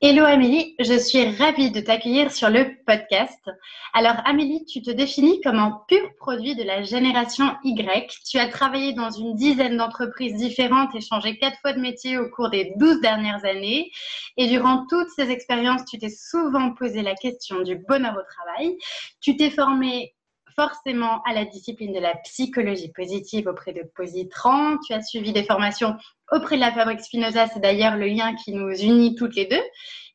Hello 0.00 0.24
Amélie, 0.24 0.76
je 0.78 0.96
suis 0.96 1.28
ravie 1.28 1.72
de 1.72 1.80
t'accueillir 1.80 2.30
sur 2.30 2.50
le 2.50 2.70
podcast. 2.86 3.50
Alors 3.92 4.14
Amélie, 4.26 4.64
tu 4.64 4.80
te 4.80 4.92
définis 4.92 5.40
comme 5.40 5.58
un 5.58 5.82
pur 5.88 6.14
produit 6.20 6.54
de 6.54 6.62
la 6.62 6.84
génération 6.84 7.56
Y. 7.64 8.22
Tu 8.24 8.38
as 8.38 8.46
travaillé 8.46 8.92
dans 8.92 9.10
une 9.10 9.34
dizaine 9.34 9.76
d'entreprises 9.76 10.36
différentes 10.36 10.94
et 10.94 11.00
changé 11.00 11.36
quatre 11.36 11.58
fois 11.62 11.72
de 11.72 11.80
métier 11.80 12.16
au 12.16 12.30
cours 12.30 12.48
des 12.48 12.74
douze 12.76 13.00
dernières 13.00 13.44
années. 13.44 13.90
Et 14.36 14.46
durant 14.46 14.86
toutes 14.88 15.10
ces 15.16 15.32
expériences, 15.32 15.84
tu 15.84 15.98
t'es 15.98 16.10
souvent 16.10 16.74
posé 16.74 17.02
la 17.02 17.16
question 17.16 17.62
du 17.62 17.74
bonheur 17.74 18.12
au 18.12 18.22
travail. 18.22 18.78
Tu 19.20 19.36
t'es 19.36 19.50
formé 19.50 20.14
forcément 20.58 21.22
à 21.22 21.32
la 21.32 21.44
discipline 21.44 21.92
de 21.92 22.00
la 22.00 22.16
psychologie 22.16 22.90
positive 22.90 23.46
auprès 23.46 23.72
de 23.72 23.84
Positran. 23.94 24.76
Tu 24.84 24.92
as 24.92 25.02
suivi 25.02 25.32
des 25.32 25.44
formations 25.44 25.96
auprès 26.32 26.56
de 26.56 26.60
la 26.60 26.72
Fabrique 26.72 27.00
Spinoza, 27.00 27.46
c'est 27.46 27.60
d'ailleurs 27.60 27.96
le 27.96 28.06
lien 28.06 28.34
qui 28.34 28.52
nous 28.52 28.70
unit 28.70 29.14
toutes 29.14 29.36
les 29.36 29.46
deux. 29.46 29.62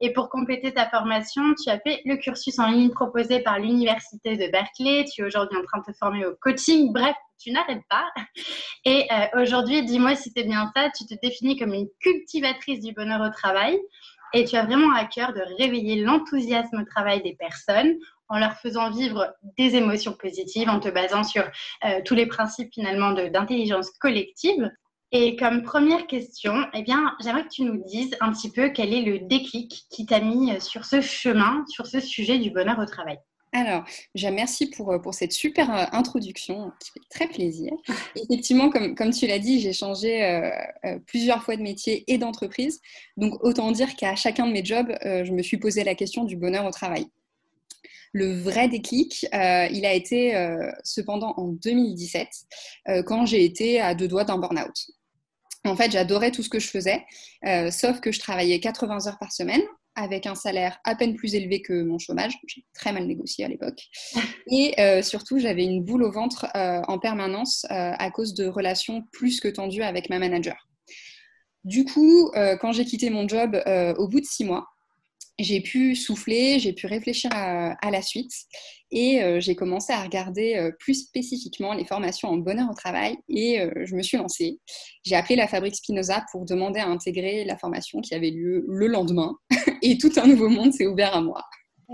Et 0.01 0.11
pour 0.11 0.29
compléter 0.29 0.73
ta 0.73 0.89
formation, 0.89 1.41
tu 1.63 1.69
as 1.69 1.79
fait 1.79 2.01
le 2.03 2.17
cursus 2.17 2.59
en 2.59 2.67
ligne 2.67 2.89
proposé 2.89 3.39
par 3.39 3.57
l'Université 3.57 4.35
de 4.35 4.51
Berkeley. 4.51 5.05
Tu 5.05 5.21
es 5.21 5.23
aujourd'hui 5.25 5.57
en 5.57 5.63
train 5.63 5.79
de 5.79 5.85
te 5.85 5.97
former 5.97 6.25
au 6.25 6.35
coaching. 6.41 6.91
Bref, 6.91 7.15
tu 7.39 7.51
n'arrêtes 7.51 7.87
pas. 7.89 8.05
Et 8.85 9.07
euh, 9.13 9.41
aujourd'hui, 9.41 9.85
dis-moi 9.85 10.15
si 10.15 10.29
c'est 10.35 10.43
bien 10.43 10.69
ça, 10.75 10.89
tu 10.89 11.05
te 11.05 11.15
définis 11.23 11.57
comme 11.57 11.73
une 11.73 11.87
cultivatrice 12.01 12.81
du 12.81 12.91
bonheur 12.91 13.21
au 13.21 13.29
travail. 13.29 13.79
Et 14.33 14.45
tu 14.45 14.55
as 14.55 14.65
vraiment 14.65 14.93
à 14.93 15.05
cœur 15.05 15.31
de 15.31 15.41
réveiller 15.57 16.03
l'enthousiasme 16.03 16.81
au 16.81 16.85
travail 16.85 17.21
des 17.21 17.35
personnes 17.35 17.95
en 18.33 18.39
leur 18.39 18.57
faisant 18.57 18.89
vivre 18.89 19.31
des 19.57 19.75
émotions 19.75 20.13
positives, 20.13 20.67
en 20.67 20.79
te 20.79 20.89
basant 20.89 21.23
sur 21.23 21.43
euh, 21.85 22.01
tous 22.03 22.15
les 22.15 22.25
principes 22.25 22.73
finalement 22.73 23.11
d'intelligence 23.11 23.91
collective. 23.91 24.71
Et 25.11 25.35
comme 25.35 25.61
première 25.61 26.07
question, 26.07 26.65
eh 26.73 26.81
bien, 26.81 27.15
j'aimerais 27.21 27.43
que 27.43 27.53
tu 27.53 27.61
nous 27.61 27.83
dises 27.85 28.17
un 28.21 28.31
petit 28.31 28.49
peu 28.49 28.69
quel 28.69 28.91
est 28.91 29.03
le 29.03 29.19
déclic 29.19 29.85
qui 29.91 30.07
t'a 30.07 30.19
mis 30.19 30.59
sur 30.59 30.83
ce 30.85 30.99
chemin, 30.99 31.63
sur 31.67 31.85
ce 31.85 31.99
sujet 31.99 32.39
du 32.39 32.49
bonheur 32.49 32.79
au 32.79 32.85
travail. 32.87 33.19
Alors, 33.51 33.83
merci 34.15 34.71
pour, 34.71 34.91
euh, 34.91 34.97
pour 34.97 35.13
cette 35.13 35.31
super 35.31 35.69
euh, 35.69 35.85
introduction 35.91 36.71
qui 36.79 36.89
fait 36.89 37.07
très 37.11 37.27
plaisir. 37.27 37.71
Effectivement, 38.15 38.71
comme, 38.71 38.95
comme 38.95 39.11
tu 39.11 39.27
l'as 39.27 39.37
dit, 39.37 39.59
j'ai 39.59 39.73
changé 39.73 40.41
plusieurs 41.05 41.43
fois 41.43 41.55
de 41.55 41.61
métier 41.61 42.03
et 42.07 42.17
d'entreprise. 42.17 42.81
Donc, 43.15 43.43
autant 43.43 43.71
dire 43.71 43.95
qu'à 43.95 44.15
chacun 44.15 44.47
de 44.47 44.53
mes 44.53 44.65
jobs, 44.65 44.91
je 45.03 45.31
me 45.31 45.43
suis 45.43 45.57
posé 45.57 45.83
la 45.83 45.93
question 45.93 46.23
du 46.23 46.35
bonheur 46.35 46.65
au 46.65 46.71
travail. 46.71 47.05
Le 48.13 48.31
vrai 48.31 48.69
déclic, 48.69 49.25
euh, 49.33 49.67
il 49.71 49.87
a 49.87 49.93
été 49.93 50.35
euh, 50.35 50.71
cependant 50.83 51.33
en 51.35 51.47
2017, 51.47 52.27
euh, 52.89 53.03
quand 53.03 53.25
j'ai 53.25 53.43
été 53.43 53.81
à 53.81 53.95
deux 53.95 54.07
doigts 54.07 54.23
d'un 54.23 54.37
burn-out. 54.37 54.75
En 55.65 55.75
fait, 55.75 55.91
j'adorais 55.91 56.29
tout 56.29 56.43
ce 56.43 56.49
que 56.49 56.59
je 56.59 56.67
faisais, 56.67 57.05
sauf 57.71 58.01
que 58.01 58.11
je 58.11 58.19
travaillais 58.19 58.59
80 58.59 59.07
heures 59.07 59.17
par 59.17 59.31
semaine 59.31 59.61
avec 59.95 60.27
un 60.27 60.35
salaire 60.35 60.77
à 60.83 60.93
peine 60.93 61.15
plus 61.15 61.35
élevé 61.35 61.61
que 61.61 61.83
mon 61.83 61.97
chômage. 61.99 62.33
J'ai 62.47 62.65
très 62.73 62.91
mal 62.91 63.07
négocié 63.07 63.45
à 63.45 63.47
l'époque. 63.47 63.79
Et 64.51 64.75
surtout, 65.01 65.39
j'avais 65.39 65.63
une 65.63 65.81
boule 65.81 66.03
au 66.03 66.11
ventre 66.11 66.47
en 66.53 66.99
permanence 66.99 67.65
à 67.69 68.11
cause 68.11 68.33
de 68.33 68.45
relations 68.45 69.03
plus 69.13 69.39
que 69.39 69.47
tendues 69.47 69.83
avec 69.83 70.09
ma 70.09 70.19
manager. 70.19 70.67
Du 71.63 71.85
coup, 71.85 72.29
quand 72.59 72.73
j'ai 72.73 72.83
quitté 72.83 73.09
mon 73.09 73.25
job 73.25 73.57
au 73.97 74.09
bout 74.09 74.19
de 74.19 74.25
six 74.25 74.43
mois, 74.43 74.67
j'ai 75.39 75.61
pu 75.61 75.95
souffler, 75.95 76.59
j'ai 76.59 76.73
pu 76.73 76.87
réfléchir 76.87 77.29
à, 77.33 77.91
la 77.91 78.01
suite 78.01 78.31
et 78.91 79.23
euh, 79.23 79.39
j'ai 79.39 79.55
commencé 79.55 79.91
à 79.91 80.01
regarder 80.01 80.55
euh, 80.55 80.71
plus 80.79 80.93
spécifiquement 80.93 81.73
les 81.73 81.85
formations 81.85 82.29
en 82.29 82.37
bonheur 82.37 82.69
au 82.69 82.73
travail 82.73 83.17
et 83.29 83.59
euh, 83.59 83.71
je 83.85 83.95
me 83.95 84.03
suis 84.03 84.17
lancée. 84.17 84.59
J'ai 85.03 85.15
appelé 85.15 85.35
la 85.35 85.47
fabrique 85.47 85.75
Spinoza 85.75 86.23
pour 86.31 86.45
demander 86.45 86.79
à 86.79 86.87
intégrer 86.87 87.45
la 87.45 87.57
formation 87.57 88.01
qui 88.01 88.13
avait 88.13 88.29
lieu 88.29 88.63
le 88.67 88.87
lendemain 88.87 89.35
et 89.81 89.97
tout 89.97 90.11
un 90.17 90.27
nouveau 90.27 90.49
monde 90.49 90.73
s'est 90.73 90.87
ouvert 90.87 91.15
à 91.15 91.21
moi. 91.21 91.43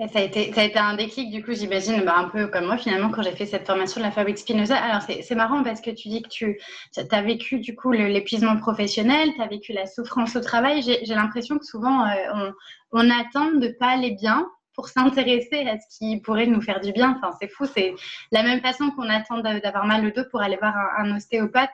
Ça 0.07 0.19
a, 0.19 0.21
été, 0.21 0.53
ça 0.53 0.61
a 0.61 0.63
été 0.63 0.79
un 0.79 0.95
déclic, 0.95 1.29
du 1.29 1.43
coup, 1.43 1.53
j'imagine, 1.53 2.05
bah, 2.05 2.15
un 2.17 2.29
peu 2.29 2.47
comme 2.47 2.67
moi, 2.67 2.77
finalement, 2.77 3.09
quand 3.09 3.21
j'ai 3.21 3.33
fait 3.33 3.45
cette 3.45 3.67
formation 3.67 3.99
de 3.99 4.05
la 4.05 4.11
fabrique 4.11 4.37
Spinoza. 4.37 4.77
Alors, 4.77 5.01
c'est 5.01 5.35
marrant 5.35 5.61
parce 5.61 5.81
que 5.81 5.91
tu 5.91 6.07
dis 6.07 6.21
que 6.21 6.29
tu 6.29 6.57
as 6.93 7.21
vécu, 7.21 7.59
du 7.59 7.75
coup, 7.75 7.91
l'épuisement 7.91 8.55
professionnel, 8.55 9.33
tu 9.35 9.41
as 9.41 9.47
vécu 9.47 9.73
la 9.73 9.85
souffrance 9.87 10.37
au 10.37 10.39
travail. 10.39 10.81
J'ai 10.81 11.15
l'impression 11.15 11.57
que 11.57 11.65
souvent, 11.65 12.05
on, 12.33 12.53
on 12.93 13.09
attend 13.09 13.51
de 13.51 13.67
pas 13.67 13.87
aller 13.87 14.11
bien 14.11 14.47
pour 14.79 14.87
s'intéresser 14.87 15.67
à 15.67 15.77
ce 15.77 15.97
qui 15.97 16.21
pourrait 16.21 16.45
nous 16.45 16.61
faire 16.61 16.79
du 16.79 16.93
bien. 16.93 17.17
Enfin, 17.17 17.35
c'est 17.41 17.49
fou, 17.49 17.65
c'est 17.65 17.93
la 18.31 18.43
même 18.43 18.61
façon 18.61 18.91
qu'on 18.91 19.09
attend 19.09 19.39
d'avoir 19.39 19.85
mal 19.85 20.05
au 20.05 20.11
dos 20.11 20.23
pour 20.31 20.39
aller 20.39 20.55
voir 20.55 20.73
un, 20.97 21.17
ostéopathe. 21.17 21.69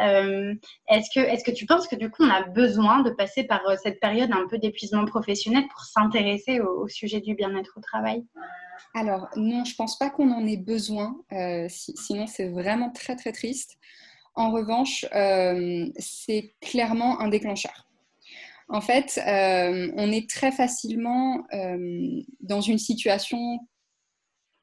Euh, 0.00 0.52
est-ce 0.88 1.08
que, 1.14 1.20
est 1.20 1.40
que 1.46 1.52
tu 1.52 1.66
penses 1.66 1.86
que 1.86 1.94
du 1.94 2.10
coup, 2.10 2.24
on 2.24 2.30
a 2.30 2.42
besoin 2.42 3.02
de 3.02 3.10
passer 3.10 3.44
par 3.44 3.64
euh, 3.68 3.76
cette 3.80 4.00
période 4.00 4.32
un 4.32 4.48
peu 4.50 4.58
d'épuisement 4.58 5.04
professionnel 5.04 5.62
pour 5.70 5.84
s'intéresser 5.84 6.58
au, 6.58 6.88
sujet 6.88 7.20
du 7.20 7.36
bien-être 7.36 7.74
au 7.76 7.80
travail? 7.80 8.24
Alors, 8.96 9.28
non, 9.36 9.64
je 9.64 9.76
pense 9.76 9.96
pas 9.96 10.10
qu'on 10.10 10.32
en 10.32 10.44
ait 10.44 10.56
besoin. 10.56 11.14
Euh, 11.30 11.68
sinon, 11.68 12.26
c'est 12.26 12.48
vraiment 12.48 12.90
très, 12.90 13.14
très 13.14 13.30
triste. 13.30 13.78
En 14.34 14.50
revanche, 14.50 15.06
c'est 15.96 16.56
clairement 16.60 17.20
un 17.20 17.28
déclencheur. 17.28 17.86
En 18.72 18.80
fait, 18.80 19.20
euh, 19.26 19.92
on 19.96 20.10
est 20.10 20.28
très 20.28 20.50
facilement 20.50 21.44
euh, 21.52 22.22
dans 22.40 22.62
une 22.62 22.78
situation 22.78 23.58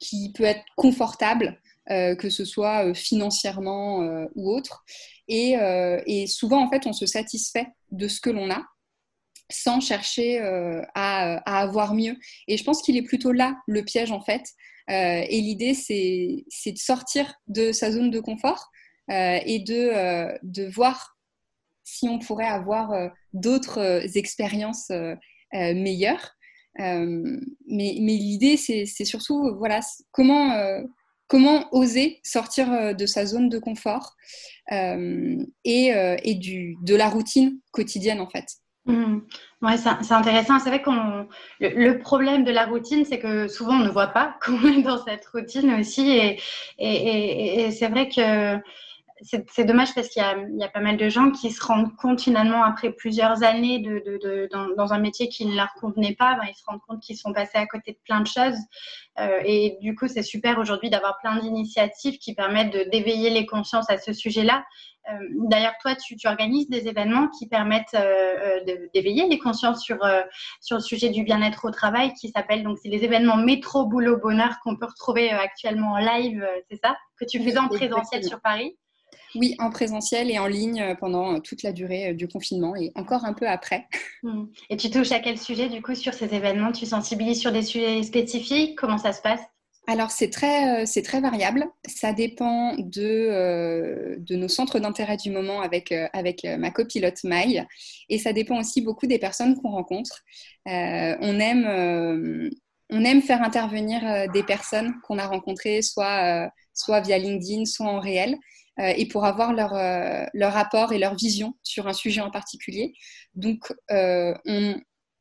qui 0.00 0.32
peut 0.32 0.42
être 0.42 0.64
confortable, 0.76 1.60
euh, 1.90 2.16
que 2.16 2.28
ce 2.28 2.44
soit 2.44 2.92
financièrement 2.92 4.26
ou 4.34 4.50
autre. 4.50 4.84
Et, 5.28 5.54
souvent, 6.26 6.66
en 6.66 6.68
fait, 6.68 6.88
on 6.88 6.92
se 6.92 7.06
satisfait 7.06 7.68
de 7.92 8.08
ce 8.08 8.20
que 8.20 8.30
l'on 8.30 8.50
a 8.50 8.64
sans 9.48 9.80
chercher 9.80 10.40
à, 10.94 11.60
avoir 11.60 11.94
mieux. 11.94 12.16
Et 12.48 12.56
je 12.56 12.64
pense 12.64 12.82
qu'il 12.82 12.96
est 12.96 13.02
plutôt 13.02 13.30
là 13.30 13.56
le 13.68 13.84
piège, 13.84 14.10
en 14.10 14.20
fait. 14.20 14.42
et 14.88 15.40
l'idée, 15.40 15.74
c'est 15.74 16.72
de 16.72 16.78
sortir 16.78 17.32
de 17.46 17.70
sa 17.70 17.92
zone 17.92 18.10
de 18.10 18.18
confort 18.18 18.70
et 19.08 19.60
de, 19.60 20.36
de 20.42 20.66
voir 20.68 21.19
si 21.90 22.08
on 22.08 22.18
pourrait 22.18 22.46
avoir 22.46 22.92
euh, 22.92 23.08
d'autres 23.32 23.78
euh, 23.78 24.06
expériences 24.14 24.90
euh, 24.90 25.16
meilleures. 25.52 26.36
mais, 26.78 27.52
l'idée, 27.66 28.56
c'est 28.56 29.04
surtout 29.04 29.56
voilà, 29.58 29.80
comment, 30.12 30.54
comment 31.26 31.66
oser 31.72 32.20
sortir 32.22 32.94
de 32.94 33.06
sa 33.06 33.26
zone 33.26 33.48
de 33.48 33.58
confort 33.58 34.14
et, 34.70 36.34
du, 36.38 36.76
de 36.82 36.94
la 36.94 37.08
routine 37.08 37.58
quotidienne, 37.72 38.20
en 38.20 38.28
fait. 38.28 38.46
Mmh. 38.86 39.18
Ouais, 39.62 39.76
c'est 39.76 40.14
intéressant. 40.14 40.60
C'est 40.60 40.70
vrai 40.70 40.80
qu'on 40.80 41.26
le, 41.58 41.98
problème 41.98 42.44
de 42.44 42.52
la 42.52 42.66
routine, 42.66 43.04
c'est 43.04 43.18
que 43.18 43.48
souvent 43.48 43.74
on 43.74 43.84
ne 43.84 43.90
voit 43.90 44.12
pas 44.12 44.36
qu'on 44.42 44.72
est 44.72 44.82
dans 44.82 45.04
cette 45.04 45.26
routine 45.26 45.74
aussi, 45.74 46.16
et 46.78 47.70
c'est 47.72 47.88
vrai 47.88 48.08
que 48.08 48.60
c'est 49.22 49.64
dommage 49.64 49.94
parce 49.94 50.08
qu'il 50.08 50.22
y, 50.22 50.64
a 50.64 50.68
pas 50.68 50.80
mal 50.80 50.96
de 50.96 51.08
gens 51.08 51.30
qui 51.30 51.50
se 51.50 51.62
rendent 51.62 51.94
compte 51.96 52.20
finalement 52.20 52.62
après 52.62 52.90
plusieurs 52.90 53.42
années 53.42 53.78
de, 53.80 54.48
dans, 54.76 54.92
un 54.92 54.98
métier 54.98 55.28
qui 55.28 55.46
ne 55.46 55.54
leur 55.54 55.72
convenait 55.74 56.14
pas, 56.14 56.36
ben, 56.36 56.46
ils 56.48 56.54
se 56.54 56.64
rendent 56.66 56.80
compte 56.88 57.00
qu'ils 57.00 57.16
sont 57.16 57.32
passés 57.32 57.58
à 57.58 57.66
côté 57.66 57.92
de 57.92 57.98
plein 58.04 58.20
de 58.20 58.26
choses. 58.26 58.58
Euh, 59.18 59.40
et 59.44 59.76
du 59.80 59.94
coup, 59.94 60.08
c'est 60.08 60.22
super 60.22 60.58
aujourd'hui 60.58 60.90
d'avoir 60.90 61.18
plein 61.18 61.38
d'initiatives 61.38 62.18
qui 62.18 62.34
permettent 62.34 62.90
d'éveiller 62.90 63.30
les 63.30 63.46
consciences 63.46 63.90
à 63.90 63.98
ce 63.98 64.12
sujet-là. 64.12 64.64
Euh, 65.10 65.14
d'ailleurs, 65.48 65.74
toi, 65.82 65.94
tu, 65.94 66.16
organises 66.26 66.68
des 66.70 66.88
événements 66.88 67.28
qui 67.28 67.46
permettent 67.46 67.94
euh, 67.94 68.60
d'éveiller 68.94 69.28
les 69.28 69.38
consciences 69.38 69.82
sur, 69.82 69.98
sur 70.60 70.76
le 70.76 70.82
sujet 70.82 71.10
du 71.10 71.24
bien-être 71.24 71.66
au 71.66 71.70
travail, 71.70 72.14
qui 72.14 72.30
s'appellent 72.30 72.62
donc 72.62 72.78
c'est 72.82 72.88
les 72.88 73.04
événements 73.04 73.36
métro 73.36 73.86
boulot 73.86 74.18
bonheur 74.18 74.58
qu'on 74.62 74.76
peut 74.76 74.86
retrouver 74.86 75.30
actuellement 75.30 75.92
en 75.92 75.98
live, 75.98 76.46
c'est 76.70 76.78
ça? 76.82 76.96
Que 77.18 77.24
tu 77.26 77.42
faisais 77.42 77.58
en 77.58 77.68
présentiel 77.68 78.24
sur 78.24 78.40
Paris? 78.40 78.76
Oui, 79.34 79.54
en 79.58 79.70
présentiel 79.70 80.30
et 80.30 80.38
en 80.38 80.46
ligne 80.46 80.80
euh, 80.80 80.94
pendant 80.94 81.34
euh, 81.34 81.38
toute 81.40 81.62
la 81.62 81.72
durée 81.72 82.10
euh, 82.10 82.14
du 82.14 82.26
confinement 82.26 82.74
et 82.74 82.90
encore 82.94 83.24
un 83.24 83.32
peu 83.32 83.48
après. 83.48 83.86
Hmm. 84.22 84.48
Et 84.68 84.76
tu 84.76 84.90
touches 84.90 85.12
à 85.12 85.20
quel 85.20 85.38
sujet 85.38 85.70
du 85.70 85.80
coup 85.80 85.94
sur 85.94 86.12
ces 86.12 86.34
événements? 86.34 86.72
Tu 86.72 86.84
sensibilises 86.84 87.40
sur 87.40 87.52
des 87.52 87.62
sujets 87.62 88.02
spécifiques? 88.02 88.76
Comment 88.76 88.98
ça 88.98 89.14
se 89.14 89.22
passe? 89.22 89.40
Alors 89.86 90.10
c'est 90.10 90.28
très, 90.28 90.84
c'est 90.84 91.00
très 91.00 91.22
variable. 91.22 91.64
Ça 91.88 92.12
dépend 92.12 92.74
de, 92.76 94.18
de 94.18 94.36
nos 94.36 94.48
centres 94.48 94.78
d'intérêt 94.78 95.16
du 95.16 95.30
moment 95.30 95.62
avec, 95.62 95.94
avec 96.12 96.44
ma 96.44 96.70
copilote 96.70 97.24
Maï. 97.24 97.66
Et 98.10 98.18
ça 98.18 98.34
dépend 98.34 98.60
aussi 98.60 98.82
beaucoup 98.82 99.06
des 99.06 99.18
personnes 99.18 99.54
qu'on 99.54 99.70
rencontre. 99.70 100.20
on, 100.66 101.40
aime, 101.40 102.50
on 102.90 103.02
aime 103.02 103.22
faire 103.22 103.42
intervenir 103.42 104.30
des 104.34 104.42
personnes 104.42 104.92
qu'on 105.02 105.16
a 105.16 105.26
rencontrées, 105.26 105.80
soit, 105.80 106.50
soit 106.74 107.00
via 107.00 107.16
LinkedIn, 107.16 107.64
soit 107.64 107.86
en 107.86 108.00
réel. 108.00 108.36
Euh, 108.80 108.94
et 108.96 109.06
pour 109.06 109.24
avoir 109.24 109.52
leur, 109.52 109.74
euh, 109.74 110.24
leur 110.32 110.52
rapport 110.52 110.92
et 110.92 110.98
leur 110.98 111.14
vision 111.14 111.54
sur 111.62 111.86
un 111.86 111.92
sujet 111.92 112.20
en 112.20 112.30
particulier. 112.30 112.94
Donc, 113.34 113.72
euh, 113.90 114.32
on, 114.46 114.74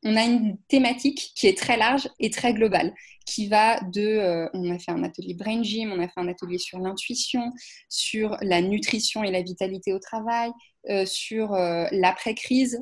on 0.03 0.15
a 0.15 0.23
une 0.23 0.57
thématique 0.69 1.31
qui 1.35 1.47
est 1.47 1.57
très 1.57 1.75
large 1.75 2.07
et 2.19 2.29
très 2.29 2.53
globale, 2.53 2.94
qui 3.25 3.47
va 3.47 3.81
de, 3.81 4.47
on 4.53 4.73
a 4.73 4.79
fait 4.79 4.91
un 4.91 5.03
atelier 5.03 5.33
Brain 5.33 5.61
Gym, 5.61 5.91
on 5.91 6.00
a 6.00 6.07
fait 6.07 6.21
un 6.21 6.29
atelier 6.29 6.57
sur 6.57 6.79
l'intuition, 6.79 7.51
sur 7.89 8.38
la 8.41 8.61
nutrition 8.61 9.25
et 9.25 9.31
la 9.31 9.41
vitalité 9.41 9.91
au 9.91 10.00
travail, 10.00 10.51
sur 11.06 11.51
l'après-crise, 11.51 12.81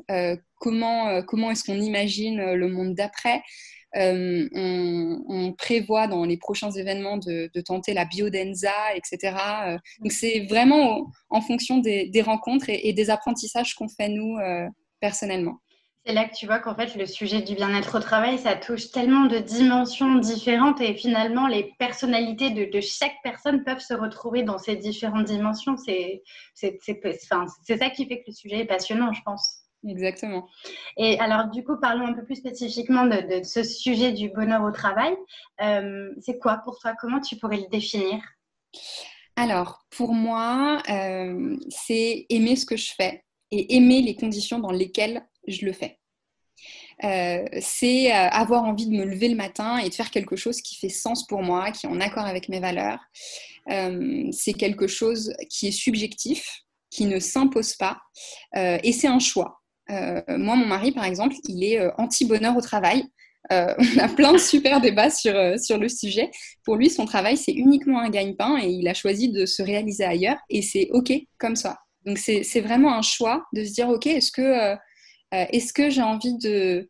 comment, 0.59 1.24
comment 1.24 1.50
est-ce 1.50 1.63
qu'on 1.63 1.81
imagine 1.81 2.53
le 2.53 2.69
monde 2.69 2.94
d'après, 2.94 3.41
euh, 3.95 4.48
on, 4.54 5.54
prévoit 5.54 6.07
dans 6.07 6.25
les 6.25 6.38
prochains 6.38 6.72
événements 6.72 7.18
de, 7.18 7.50
tenter 7.62 7.94
la 7.94 8.06
biodenza, 8.06 8.72
etc. 8.95 9.36
Euh, 9.66 9.78
donc 10.00 10.12
c'est 10.12 10.45
vraiment 10.50 11.10
en 11.30 11.42
fonction 11.42 11.78
des, 11.78 12.22
rencontres 12.22 12.69
et, 12.69 12.94
des 12.94 13.10
apprentissages 13.10 13.75
qu'on 13.75 13.88
fait 13.88 14.10
nous 14.10 14.38
euh, 14.38 14.68
personnellement. 15.00 15.60
C'est 16.06 16.13
là 16.13 16.25
que 16.25 16.36
tu 16.36 16.45
vois 16.45 16.60
qu'en 16.60 16.74
fait, 16.74 16.95
le 16.95 17.06
sujet 17.06 17.42
du 17.42 17.54
bien-être 17.54 17.98
au 17.98 18.00
travail, 18.00 18.38
ça 18.38 18.56
touche 18.56 18.92
tellement 18.92 19.25
de 19.25 19.39
dimensions 19.39 20.16
différentes 20.16 20.80
et 20.80 20.94
finalement, 20.94 21.48
les 21.48 21.74
personnalités 21.80 22.50
de, 22.50 22.80
chaque 22.80 23.16
personne 23.24 23.66
peuvent 23.66 23.81
se 23.81 23.94
retrouver 23.94 24.44
dans 24.44 24.57
ces 24.57 24.78
différentes 24.78 25.25
dimensions. 25.25 25.75
C'est 25.75 26.22
ça 26.56 27.89
qui 27.89 28.06
fait 28.06 28.19
que 28.19 28.28
le 28.28 28.34
sujet 28.34 28.60
est 28.60 28.66
passionnant, 28.66 29.12
je 29.12 29.22
pense. 29.25 29.67
Exactement. 29.88 30.48
Et 30.98 31.19
alors, 31.19 31.48
du 31.48 31.63
coup, 31.63 31.78
parlons 31.80 32.07
un 32.07 32.13
peu 32.13 32.25
plus 32.25 32.36
spécifiquement 32.36 33.06
de, 33.06 33.44
ce 33.44 33.63
sujet 33.63 34.12
du 34.12 34.30
bonheur 34.30 34.63
au 34.63 34.72
travail. 34.72 35.16
Euh, 35.62 36.13
c'est 36.19 36.39
quoi 36.39 36.57
pour 36.63 36.80
toi? 36.80 36.94
Comment 37.00 37.22
tu 37.22 37.38
pourrais 37.38 37.57
le 37.57 37.68
définir? 37.69 38.19
Alors, 39.36 39.86
pour 39.92 40.13
moi, 40.13 40.81
euh, 40.89 41.56
c'est 41.69 42.25
aimer 42.30 42.56
ce 42.56 42.66
que 42.66 42.75
je 42.75 42.92
fais 42.95 43.24
et 43.51 43.75
aimer 43.75 44.01
les 44.01 44.16
conditions 44.16 44.60
dans 44.60 44.72
lesquelles 44.72 45.25
je 45.48 45.66
le 45.66 45.74
fais. 45.74 46.00
Euh, 47.04 47.45
c'est 47.62 48.12
avoir 48.12 48.63
envie 48.63 48.88
de 48.88 48.95
me 48.95 49.06
lever 49.06 49.30
le 49.30 49.36
matin 49.36 49.78
et 49.78 49.89
de 49.89 49.94
faire 49.94 50.10
quelque 50.10 50.36
chose 50.36 50.62
qui 50.62 50.75
fait 50.75 50.89
sens 50.89 51.28
pour 51.28 51.44
moi, 51.44 51.72
qui 51.72 51.86
est 51.86 51.89
en 51.89 52.01
accord 52.01 52.25
avec 52.25 52.50
mes 52.50 52.60
valeurs. 52.60 53.00
c'est 54.31 54.54
quelque 54.54 54.88
chose 54.88 55.34
qui 55.50 55.68
est 55.68 55.72
subjectif, 55.72 56.63
qui 56.89 57.06
ne 57.06 57.19
s'impose 57.19 57.75
pas, 57.75 58.00
et 58.56 58.92
c'est 58.92 59.07
un 59.07 59.19
choix. 59.19 59.56
Euh, 59.89 60.22
moi, 60.30 60.56
mon 60.56 60.66
mari, 60.66 60.92
par 60.92 61.06
exemple, 61.06 61.36
il 61.48 61.63
est 61.63 61.80
euh, 61.80 61.92
anti-bonheur 61.98 62.56
au 62.56 62.62
travail. 62.62 63.06
Euh, 63.51 63.74
on 63.95 64.00
a 64.00 64.10
plein 64.10 64.34
de 64.34 64.38
super 64.38 64.81
débats 64.81 65.10
sur, 65.10 65.34
sur 65.60 65.78
le 65.78 65.89
sujet. 65.89 66.31
Pour 66.63 66.75
lui, 66.75 66.89
son 66.89 67.06
travail, 67.06 67.38
c'est 67.38 67.54
uniquement 67.54 68.00
un 68.00 68.10
gagne-pain 68.10 68.57
et 68.62 68.69
il 68.69 68.88
a 68.88 68.94
choisi 68.94 69.30
de 69.30 69.45
se 69.45 69.62
réaliser 69.63 70.04
ailleurs 70.04 70.38
et 70.50 70.62
c'est 70.62 70.89
OK 70.92 71.13
comme 71.38 71.56
ça. 71.56 71.80
Donc, 72.06 72.18
c'est 72.18 72.62
vraiment 72.62 72.95
un 72.95 73.01
choix 73.01 73.45
de 73.54 73.66
se 73.66 73.74
dire 73.74 73.89
OK, 73.89 74.07
est-ce 74.07 74.31
que, 74.31 74.78
est 75.34 75.74
que 75.74 75.89
j'ai 75.89 76.01
envie 76.01 76.38
de, 76.38 76.89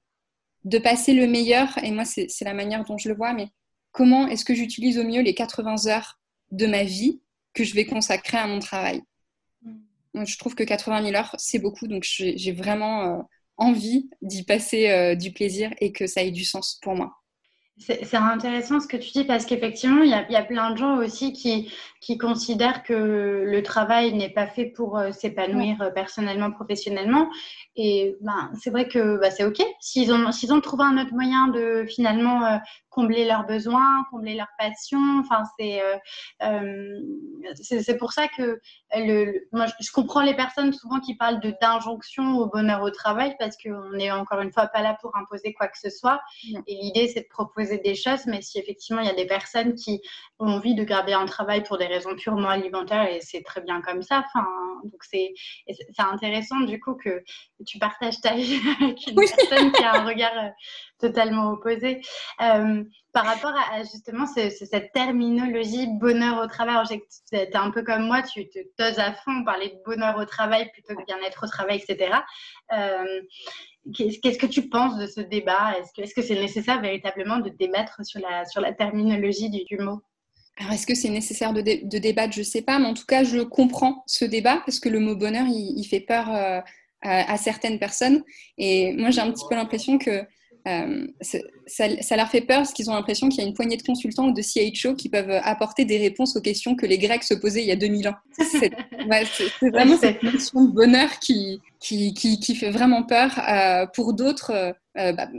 de 0.64 0.78
passer 0.78 1.14
le 1.14 1.26
meilleur? 1.26 1.76
Et 1.84 1.90
moi, 1.90 2.06
c'est 2.06 2.28
la 2.42 2.54
manière 2.54 2.84
dont 2.84 3.00
je 3.00 3.10
le 3.10 3.16
vois, 3.16 3.34
mais 3.34 3.48
comment 3.92 4.28
est-ce 4.28 4.46
que 4.46 4.54
j'utilise 4.54 5.00
au 5.00 5.04
mieux 5.04 5.22
les 5.22 5.34
80 5.34 5.88
heures 5.88 6.20
de 6.52 6.68
ma 6.68 6.84
vie 6.84 7.20
que 7.56 7.64
je 7.64 7.74
vais 7.74 7.86
consacrer 7.86 8.38
à 8.38 8.46
mon 8.46 8.60
travail? 8.60 9.02
Je 10.14 10.38
trouve 10.38 10.56
que 10.56 10.64
80 10.64 11.04
000 11.04 11.16
heures, 11.16 11.36
c'est 11.38 11.60
beaucoup, 11.60 11.88
donc 11.88 12.04
j'ai 12.04 12.52
vraiment 12.52 13.20
euh, 13.20 13.22
envie 13.58 14.10
d'y 14.22 14.44
passer 14.44 14.90
euh, 14.90 15.16
du 15.16 15.32
plaisir 15.32 15.72
et 15.80 15.92
que 15.92 16.08
ça 16.08 16.24
ait 16.24 16.32
du 16.32 16.46
sens 16.46 16.80
pour 16.82 16.96
moi. 16.96 17.14
C'est 17.80 18.16
intéressant 18.16 18.80
ce 18.80 18.88
que 18.88 18.98
tu 18.98 19.12
dis 19.12 19.24
parce 19.24 19.46
qu'effectivement, 19.46 20.02
il 20.02 20.10
y, 20.10 20.36
a 20.36 20.44
plein 20.44 20.72
de 20.72 20.78
gens 20.78 20.98
aussi 20.98 21.32
qui, 21.32 21.72
qui 22.02 22.18
considèrent 22.18 22.82
que 22.82 23.44
le 23.46 23.62
travail 23.62 24.16
n'est 24.16 24.32
pas 24.32 24.48
fait 24.48 24.66
pour 24.66 24.98
euh, 24.98 25.12
s'épanouir 25.12 25.92
personnellement, 25.94 26.50
professionnellement. 26.50 27.30
Et 27.76 28.16
ben, 28.22 28.52
c'est 28.60 28.72
vrai 28.72 28.88
que 28.88 29.20
bah, 29.20 29.30
c'est 29.30 29.46
OK. 29.46 29.62
S'ils 29.80 30.12
ont, 30.12 30.26
ont 30.26 30.62
trouvé 30.62 30.86
un 30.86 30.98
autre 30.98 31.14
moyen 31.14 31.50
de 31.50 31.86
finalement 31.88 32.60
combler 32.98 33.26
leurs 33.26 33.46
besoins, 33.46 34.06
combler 34.10 34.34
leurs 34.34 34.50
passions. 34.58 35.20
Enfin, 35.20 35.44
c'est 35.60 35.80
euh, 36.42 37.00
c'est 37.54 37.98
pour 37.98 38.12
ça 38.12 38.28
que 38.28 38.60
le, 38.96 39.48
moi, 39.52 39.66
je 39.80 39.92
comprends 39.92 40.22
les 40.22 40.36
personnes 40.36 40.74
souvent 40.74 41.00
qui 41.00 41.16
parlent 41.16 41.40
de 41.40 41.54
d'injonction 41.62 42.38
au 42.38 42.48
bonheur 42.48 42.82
au 42.82 42.90
travail 42.90 43.36
parce 43.40 43.58
qu'on 43.58 43.92
n'est 43.92 44.12
encore 44.12 44.42
une 44.42 44.52
fois 44.52 44.68
pas 44.68 44.82
là 44.82 44.98
pour 45.02 45.16
imposer 45.16 45.54
quoi 45.54 45.68
que 45.68 45.78
ce 45.78 45.90
soit. 45.90 46.22
Et 46.68 46.76
l'idée, 46.76 47.08
c'est 47.08 47.22
de 47.22 47.28
proposer 47.28 47.80
des 47.80 47.96
choses. 47.96 48.26
Mais 48.26 48.42
si 48.42 48.60
effectivement, 48.60 49.02
il 49.02 49.08
y 49.08 49.12
a 49.12 49.16
des 49.16 49.28
personnes 49.28 49.76
qui 49.76 50.02
ont 50.40 50.48
envie 50.48 50.76
de 50.76 50.84
garder 50.84 51.14
un 51.14 51.26
travail 51.26 51.64
pour 51.64 51.78
des 51.78 51.88
raisons 51.88 52.16
purement 52.16 52.50
alimentaires, 52.50 53.10
et 53.10 53.20
c'est 53.22 53.44
très 53.44 53.62
bien 53.62 53.82
comme 53.82 54.02
ça. 54.02 54.24
Enfin, 54.26 54.48
donc 54.84 55.04
c'est 55.04 55.34
intéressant 55.98 56.60
du 56.62 56.80
coup 56.80 56.96
que 56.96 57.24
tu 57.66 57.80
partages 57.80 58.22
ta 58.22 58.36
vie 58.36 58.60
avec 58.82 59.08
une 59.08 59.16
personne 59.16 59.72
qui 59.72 59.84
a 59.84 59.96
un 59.96 60.06
regard 60.06 60.38
euh, 60.38 60.50
totalement 61.00 61.52
opposé. 61.52 62.02
Euh, 62.42 62.84
par 63.14 63.26
rapport 63.26 63.54
à, 63.72 63.80
justement 63.82 64.26
cette 64.28 64.92
terminologie 64.92 65.88
bonheur 65.88 66.44
au 66.44 66.48
travail, 66.48 66.86
tu 67.30 67.36
es 67.36 67.56
un 67.56 67.72
peu 67.72 67.84
comme 67.84 68.06
moi, 68.06 68.22
tu 68.22 68.48
te 68.48 68.60
toses 68.78 69.00
à 69.00 69.14
fond 69.14 69.44
parler 69.44 69.70
de 69.70 69.82
bonheur 69.86 70.18
au 70.18 70.26
travail 70.26 70.70
plutôt 70.72 70.96
que 70.96 71.04
bien-être 71.06 71.44
au 71.44 71.48
travail, 71.48 71.82
etc. 71.82 72.16
Euh, 72.74 73.22
qu'est-ce 73.94 74.38
que 74.38 74.46
tu 74.46 74.70
penses 74.70 74.98
de 74.98 75.08
ce 75.08 75.22
débat? 75.22 75.74
Est-ce 75.80 76.14
que 76.14 76.22
c'est 76.22 76.36
-ce 76.36 76.40
nécessaire 76.40 76.82
véritablement 76.82 77.40
de 77.40 77.50
débattre 77.50 78.06
sur 78.06 78.20
la, 78.20 78.46
sur 78.46 78.62
la 78.62 78.74
terminologie 78.74 79.50
du, 79.50 79.78
mot? 79.78 80.02
Alors, 80.58 80.74
est-ce 80.74 80.88
que 80.88 80.96
c'est 80.96 81.10
nécessaire 81.10 81.54
de, 81.54 81.62
débattre? 82.00 82.34
Je 82.34 82.40
ne 82.40 82.46
sais 82.46 82.62
pas, 82.62 82.80
mais 82.80 82.88
en 82.88 82.94
tout 82.94 83.06
cas, 83.08 83.24
je 83.24 83.40
comprends 83.40 84.04
ce 84.06 84.26
débat 84.26 84.62
parce 84.66 84.80
que 84.80 84.90
le 84.90 85.00
mot 85.00 85.16
bonheur, 85.16 85.46
il, 85.48 85.86
fait 85.86 86.02
peur 86.02 86.30
euh, 86.34 86.62
à, 87.02 87.38
certaines 87.38 87.80
personnes. 87.80 88.24
Et 88.58 88.94
moi, 88.94 89.12
j'ai 89.12 89.22
un 89.22 89.32
petit 89.32 89.46
peu 89.50 89.56
l'impression 89.56 89.98
que 89.98 90.26
euh, 90.68 91.08
ça, 91.68 92.18
leur 92.18 92.30
fait 92.30 92.42
peur 92.42 92.58
parce 92.58 92.74
qu'ils 92.74 92.90
ont 92.90 92.94
l'impression 92.94 93.30
qu'il 93.30 93.42
y 93.42 93.46
a 93.46 93.48
une 93.48 93.54
poignée 93.54 93.78
de 93.78 93.84
consultants 93.84 94.28
ou 94.28 94.34
de 94.34 94.42
CHO 94.42 94.96
qui 94.96 95.08
peuvent 95.08 95.40
apporter 95.44 95.86
des 95.86 95.98
réponses 95.98 96.36
aux 96.36 96.42
questions 96.42 96.76
que 96.76 96.86
les 96.86 96.98
Grecs 96.98 97.24
se 97.24 97.34
posaient 97.34 97.62
il 97.62 97.68
y 97.68 97.72
a 97.72 97.76
2000 97.76 98.10
ans. 98.10 98.16
C'est 98.52 98.72
vraiment 99.70 99.98
cette 99.98 100.24
notion 100.24 100.66
de 100.66 100.72
bonheur 100.72 101.20
qui, 101.20 101.62
qui, 101.80 102.14
qui, 102.14 102.56
fait 102.56 102.72
vraiment 102.72 103.04
peur. 103.04 103.40
Euh, 103.48 103.86
pour 103.94 104.14
d'autres, 104.14 104.74
euh, 104.98 105.14
bah, 105.14 105.30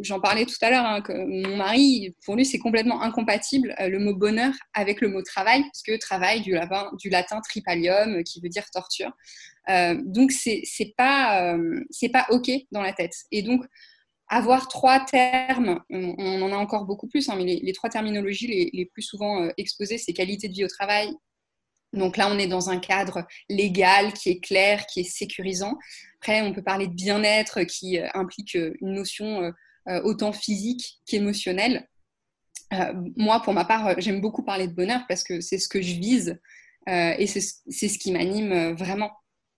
j'en 0.00 0.20
parlais 0.20 0.46
tout 0.46 0.56
à 0.62 0.70
l'heure, 0.70 0.86
hein, 0.86 1.02
que 1.02 1.12
mon 1.12 1.56
mari, 1.56 2.14
pour 2.24 2.36
lui, 2.36 2.46
c'est 2.46 2.58
complètement 2.58 3.02
incompatible 3.02 3.74
le 3.78 3.98
mot 3.98 4.14
bonheur 4.14 4.52
avec 4.74 5.00
le 5.02 5.08
mot 5.08 5.22
travail, 5.22 5.62
parce 5.62 5.82
que 5.82 5.98
travail 5.98 6.40
du 6.40 6.52
latin, 6.52 6.90
du 6.98 7.10
latin 7.10 7.40
tripalium, 7.40 8.22
qui 8.24 8.40
veut 8.40 8.48
dire 8.48 8.64
torture. 8.72 9.10
donc, 10.04 10.32
c'est 10.32 10.94
pas, 10.96 11.56
c'est 11.90 12.08
pas 12.10 12.26
OK 12.30 12.50
dans 12.72 12.82
la 12.82 12.92
tête. 12.94 13.14
Et 13.32 13.42
donc, 13.42 13.64
avoir 14.28 14.68
trois 14.68 15.00
termes, 15.00 15.80
on, 15.90 16.42
en 16.42 16.52
a 16.52 16.56
encore 16.56 16.84
beaucoup 16.84 17.08
plus, 17.08 17.28
hein, 17.28 17.34
mais 17.36 17.44
les, 17.44 17.72
trois 17.72 17.88
terminologies 17.88 18.70
les, 18.72 18.86
plus 18.86 19.02
souvent 19.02 19.42
euh, 19.42 19.50
exposées, 19.56 19.98
c'est 19.98 20.12
qualité 20.12 20.48
de 20.48 20.52
vie 20.52 20.64
au 20.64 20.68
travail, 20.68 21.10
Donc 21.92 22.16
là, 22.16 22.30
on 22.30 22.38
est 22.38 22.46
dans 22.46 22.68
un 22.68 22.78
cadre 22.78 23.26
légal 23.48 24.12
qui 24.12 24.30
est 24.30 24.40
clair, 24.40 24.86
qui 24.86 25.00
est 25.00 25.10
sécurisant. 25.10 25.78
Après, 26.20 26.42
on 26.42 26.52
peut 26.52 26.62
parler 26.62 26.86
de 26.86 26.94
bien-être 26.94 27.62
qui 27.62 27.98
implique 28.14 28.54
une 28.54 28.92
notion 28.92 29.52
autant 30.04 30.32
physique 30.32 30.98
qu'émotionnelle. 31.06 31.88
moi, 33.16 33.40
pour 33.40 33.54
ma 33.54 33.64
part, 33.64 33.98
j'aime 34.00 34.20
beaucoup 34.20 34.42
parler 34.42 34.66
de 34.66 34.74
bonheur 34.74 35.00
parce 35.08 35.24
que 35.24 35.40
c'est 35.40 35.58
ce 35.58 35.68
que 35.68 35.80
je 35.80 35.94
vise 35.94 36.38
et 36.86 37.26
c'est 37.26 37.88
ce 37.88 37.98
qui 37.98 38.12
m'anime 38.12 38.74
vraiment. 38.74 39.12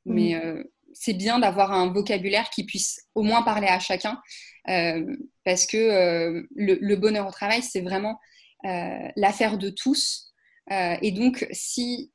Mmh. 0.05 0.15
Mais 0.15 0.65
c'est 0.93 1.15
bien 1.15 1.39
d'avoir 1.39 1.73
un 1.73 1.93
vocabulaire 1.93 2.51
qui 2.51 2.65
puisse 2.65 3.07
au 3.15 3.23
moins 3.23 3.43
parler 3.43 3.69
à 3.69 3.79
chacun, 3.79 4.21
euh, 4.69 5.17
parce 5.45 5.67
que 5.67 5.77
euh, 5.77 6.43
le, 6.55 6.97
bonheur 6.97 7.27
au 7.27 7.31
travail, 7.31 7.63
c'est 7.63 7.81
vraiment 7.81 8.19
euh, 8.65 9.09
l'affaire 9.17 9.59
de 9.59 9.71
tous. 9.71 10.33
et 10.71 11.13
donc, 11.13 11.47
si 11.53 12.13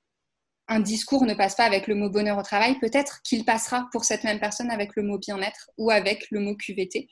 un 0.67 0.79
discours 0.79 1.25
ne 1.25 1.33
passe 1.33 1.55
pas 1.55 1.65
avec 1.65 1.87
le 1.87 1.95
mot 1.95 2.09
bonheur 2.09 2.37
au 2.37 2.43
travail, 2.43 2.79
peut-être 2.79 3.21
qu'il 3.23 3.45
passera 3.45 3.87
pour 3.91 4.05
cette 4.05 4.23
même 4.23 4.39
personne 4.39 4.71
avec 4.71 4.95
le 4.95 5.03
mot 5.03 5.17
bien-être 5.17 5.69
ou 5.77 5.91
avec 5.91 6.27
le 6.31 6.39
mot 6.39 6.55
QVT. 6.55 7.09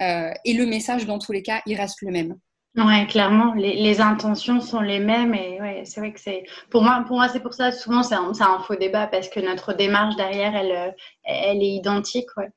et 0.00 0.52
le 0.52 0.66
message, 0.66 1.06
dans 1.06 1.18
tous 1.18 1.32
les 1.32 1.42
cas, 1.42 1.62
il 1.66 1.76
reste 1.76 2.00
le 2.02 2.12
même. 2.12 2.38
Ouais, 2.76 3.06
clairement, 3.06 3.54
les, 3.54 4.00
intentions 4.00 4.60
sont 4.60 4.80
les 4.80 4.98
mêmes 4.98 5.32
et 5.32 5.60
ouais, 5.60 5.82
c'est 5.84 6.00
vrai 6.00 6.12
que 6.12 6.18
c'est 6.18 6.44
pour 6.70 6.82
moi, 6.82 7.04
pour 7.06 7.16
moi 7.16 7.28
c'est 7.28 7.38
pour 7.38 7.54
ça 7.54 7.70
souvent 7.70 8.02
c'est 8.02 8.16
un, 8.16 8.58
faux 8.66 8.74
débat 8.74 9.06
parce 9.06 9.28
que 9.28 9.38
notre 9.38 9.74
démarche 9.74 10.16
derrière 10.16 10.56
elle, 10.56 10.96
elle 11.22 11.62
est 11.62 11.74
identique. 11.76 12.26
Ouais. 12.36 12.50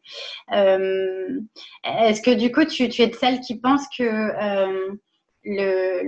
Euh, 0.53 1.39
Est-ce 1.83 2.23
que 2.23 2.31
du 2.31 2.51
coup 2.51 2.65
tu, 2.65 2.89
tu, 2.89 3.03
es 3.03 3.07
de 3.07 3.15
celles 3.15 3.41
qui 3.41 3.59
pensent 3.59 3.87
que 3.95 4.03
euh, 4.03 4.95
le, 5.45 6.01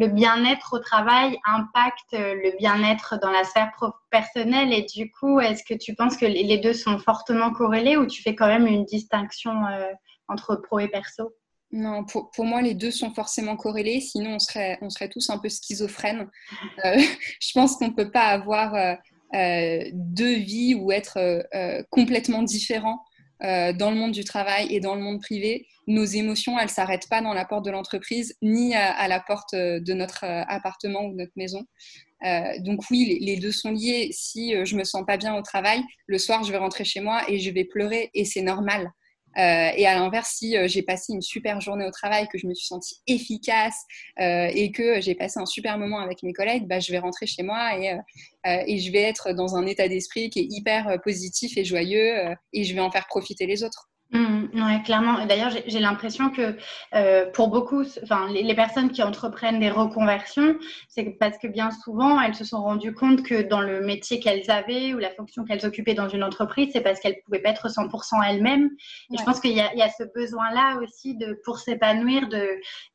le 0.00 0.06
bien-être 0.06 0.72
au 0.72 0.78
travail 0.78 1.38
impacte 1.44 2.12
le 2.12 2.56
bien-être 2.56 3.18
dans 3.20 3.30
la 3.30 3.44
sphère 3.44 3.70
personnelle 4.10 4.72
et 4.72 4.86
du 4.96 5.10
coup 5.10 5.40
est-ce 5.40 5.62
que 5.62 5.74
tu 5.74 5.94
penses 5.94 6.16
que 6.16 6.24
les 6.24 6.56
deux 6.56 6.72
sont 6.72 6.98
fortement 6.98 7.52
corrélés 7.52 7.98
ou 7.98 8.06
tu 8.06 8.22
fais 8.22 8.34
quand 8.34 8.48
même 8.48 8.66
une 8.66 8.86
distinction 8.86 9.66
euh, 9.66 9.92
entre 10.28 10.56
pro 10.56 10.78
et 10.78 10.88
perso? 10.88 11.34
Non, 11.72 12.04
pour, 12.04 12.30
pour, 12.30 12.44
moi, 12.44 12.60
les 12.60 12.74
deux 12.74 12.90
sont 12.90 13.14
forcément 13.14 13.56
corrélés, 13.56 14.00
sinon 14.00 14.34
on 14.34 14.38
serait, 14.38 14.78
on 14.82 14.90
serait 14.90 15.08
tous 15.08 15.30
un 15.30 15.38
peu 15.38 15.48
schizophrènes. 15.48 16.28
Euh, 16.84 16.98
je 17.40 17.52
pense 17.54 17.76
qu'on 17.76 17.88
ne 17.88 17.94
peut 17.94 18.10
pas 18.10 18.26
avoir 18.26 18.74
euh, 18.74 18.94
euh, 19.34 19.84
deux 19.94 20.34
vies 20.34 20.74
ou 20.74 20.92
être 20.92 21.18
complètement 21.90 22.42
différents 22.42 23.02
dans 23.40 23.90
le 23.90 23.96
monde 23.96 24.12
du 24.12 24.22
travail 24.22 24.72
et 24.72 24.78
dans 24.78 24.94
le 24.94 25.00
monde 25.00 25.20
privé. 25.20 25.66
Nos 25.88 26.04
émotions, 26.04 26.56
elles 26.60 26.66
ne 26.66 26.70
s'arrêtent 26.70 27.08
pas 27.08 27.22
dans 27.22 27.34
la 27.34 27.44
porte 27.44 27.64
de 27.64 27.72
l'entreprise, 27.72 28.36
ni 28.40 28.72
à, 28.76 29.08
la 29.08 29.18
porte 29.18 29.52
de 29.52 29.92
notre 29.94 30.24
appartement 30.24 31.06
ou 31.06 31.10
de 31.10 31.16
notre 31.16 31.32
maison. 31.34 31.66
donc 32.60 32.82
oui, 32.88 33.04
les, 33.06 33.18
les, 33.18 33.40
deux 33.40 33.50
sont 33.50 33.72
liés. 33.72 34.10
Si 34.12 34.54
je 34.64 34.76
me 34.76 34.84
sens 34.84 35.02
pas 35.04 35.16
bien 35.16 35.34
au 35.34 35.42
travail, 35.42 35.82
le 36.06 36.18
soir, 36.18 36.44
je 36.44 36.52
vais 36.52 36.58
rentrer 36.58 36.84
chez 36.84 37.00
moi 37.00 37.22
et 37.28 37.40
je 37.40 37.50
vais 37.50 37.64
pleurer 37.64 38.10
et 38.14 38.24
c'est 38.24 38.42
normal. 38.42 38.92
Euh, 39.38 39.70
et 39.76 39.86
à 39.86 39.94
l'inverse, 39.94 40.34
si 40.38 40.56
euh, 40.56 40.68
j'ai 40.68 40.82
passé 40.82 41.12
une 41.12 41.22
super 41.22 41.60
journée 41.60 41.86
au 41.86 41.90
travail, 41.90 42.28
que 42.28 42.38
je 42.38 42.46
me 42.46 42.54
suis 42.54 42.66
sentie 42.66 42.96
efficace 43.06 43.84
euh, 44.20 44.50
et 44.52 44.72
que 44.72 45.00
j'ai 45.00 45.14
passé 45.14 45.40
un 45.40 45.46
super 45.46 45.78
moment 45.78 46.00
avec 46.00 46.22
mes 46.22 46.32
collègues, 46.32 46.66
bah, 46.66 46.80
je 46.80 46.92
vais 46.92 46.98
rentrer 46.98 47.26
chez 47.26 47.42
moi 47.42 47.78
et, 47.78 47.96
et 48.44 48.78
je 48.78 48.92
vais 48.92 49.02
être 49.02 49.32
dans 49.32 49.56
un 49.56 49.66
état 49.66 49.88
d'esprit 49.88 50.30
qui 50.30 50.40
est 50.40 50.46
hyper 50.50 51.00
positif 51.02 51.56
et 51.56 51.64
joyeux 51.64 52.34
et 52.52 52.64
je 52.64 52.74
vais 52.74 52.80
en 52.80 52.90
faire 52.90 53.06
profiter 53.06 53.46
les 53.46 53.62
autres. 53.62 53.91
Mmh, 54.12 54.48
oui, 54.52 54.82
clairement. 54.82 55.24
D'ailleurs, 55.24 55.50
j'ai 55.66 55.78
l'impression 55.78 56.28
que 56.28 56.54
euh, 56.94 57.30
pour 57.30 57.48
beaucoup, 57.48 57.82
enfin, 58.02 58.28
les, 58.30 58.54
personnes 58.54 58.90
qui 58.90 59.02
entreprennent 59.02 59.58
des 59.58 59.70
reconversions, 59.70 60.56
c'est 60.86 61.16
parce 61.18 61.38
que 61.38 61.46
bien 61.46 61.70
souvent, 61.70 62.20
elles 62.20 62.34
se 62.34 62.44
sont 62.44 62.62
rendues 62.62 62.92
compte 62.92 63.22
que 63.22 63.40
dans 63.40 63.62
le 63.62 63.80
métier 63.80 64.20
qu'elles 64.20 64.50
avaient 64.50 64.92
ou 64.92 64.98
la 64.98 65.08
fonction 65.08 65.44
qu'elles 65.44 65.64
occupaient 65.64 65.94
dans 65.94 66.10
une 66.10 66.22
entreprise, 66.22 66.68
c'est 66.74 66.82
parce 66.82 67.00
qu'elles 67.00 67.16
ne 67.16 67.22
pouvaient 67.24 67.40
pas 67.40 67.48
être 67.48 67.68
100% 67.68 68.22
elles-mêmes. 68.28 68.68
Et 69.14 69.16
je 69.16 69.24
pense 69.24 69.40
qu'il 69.40 69.52
y, 69.52 69.54
y, 69.54 69.82
a 69.82 69.88
ce 69.88 70.02
besoin-là 70.14 70.78
aussi 70.82 71.16
de, 71.16 71.40
pour 71.46 71.58
s'épanouir, 71.58 72.28
de, 72.28 72.50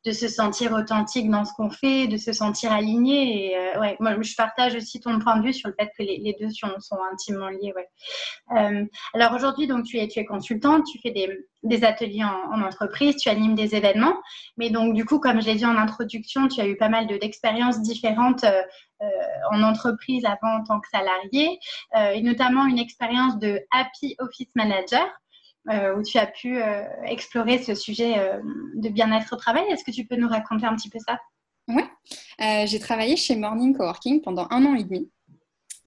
de, 0.06 0.12
se 0.12 0.28
sentir 0.28 0.74
authentique 0.74 1.32
dans 1.32 1.46
ce 1.46 1.54
qu'on 1.54 1.72
fait, 1.72 2.06
de 2.06 2.18
se 2.18 2.32
sentir 2.32 2.72
aligné. 2.72 3.48
Et 3.50 3.58
euh, 3.58 3.80
ouais, 3.80 3.98
moi, 4.00 4.14
je 4.22 4.36
partage 4.36 4.76
aussi 4.76 5.00
ton 5.00 5.18
point 5.18 5.38
de 5.38 5.48
vue 5.48 5.54
sur 5.54 5.68
le 5.68 5.74
fait 5.80 5.90
que 5.98 6.04
les, 6.04 6.20
les 6.20 6.36
deux 6.40 6.52
sont, 6.52 6.80
sont, 6.80 6.98
intimement 7.12 7.50
liés. 7.50 7.74
Ouais. 7.76 7.88
Euh, 8.56 8.86
alors 9.16 9.34
aujourd'hui, 9.34 9.66
donc 9.66 9.86
tu 9.86 9.98
es, 9.98 10.08
tu 10.08 10.20
es 10.20 10.26
consultante, 10.26 10.86
tu 10.86 11.00
fais 11.00 11.07
des, 11.12 11.84
ateliers 11.84 12.24
en, 12.24 12.62
entreprise, 12.62 13.16
tu 13.18 13.30
animes 13.30 13.56
des 13.56 13.76
événements. 13.76 14.16
Mais 14.58 14.70
donc, 14.70 14.94
du 14.94 15.06
coup, 15.06 15.20
comme 15.20 15.42
je 15.42 15.48
l'ai 15.48 15.56
dit 15.56 15.66
en 15.66 15.78
introduction, 15.78 16.48
tu 16.48 16.62
as 16.62 16.68
eu 16.68 16.78
pas 16.78 16.90
mal 16.90 17.08
d'expériences 17.08 17.82
différentes 17.82 18.44
euh, 18.44 18.62
euh, 19.02 19.06
en 19.52 19.64
entreprise 19.64 20.26
avant 20.26 20.60
en 20.60 20.64
tant 20.64 20.80
que 20.80 20.88
salarié, 20.90 21.60
euh, 21.96 22.12
et 22.12 22.22
notamment 22.22 22.66
une 22.66 22.80
expérience 22.80 23.38
de 23.40 23.62
Happy 23.72 24.16
Office 24.20 24.50
Manager. 24.56 25.08
où 25.98 26.02
tu 26.02 26.18
as 26.18 26.28
pu 26.28 26.62
explorer 27.04 27.58
ce 27.58 27.76
sujet 27.76 28.16
de 28.76 28.88
bien-être 28.88 29.34
au 29.34 29.36
travail. 29.36 29.66
Est-ce 29.70 29.84
que 29.84 29.92
tu 29.92 30.06
peux 30.06 30.16
nous 30.16 30.30
raconter 30.30 30.66
un 30.66 30.74
petit 30.78 30.90
peu 30.90 31.00
ça? 31.00 31.20
Oui, 31.68 31.84
j'ai 32.40 32.80
travaillé 32.80 33.18
chez 33.18 33.36
Morning 33.36 33.76
Coworking 33.76 34.22
pendant 34.22 34.48
un 34.50 34.66
an 34.66 34.76
et 34.76 34.86
demi. 34.86 35.12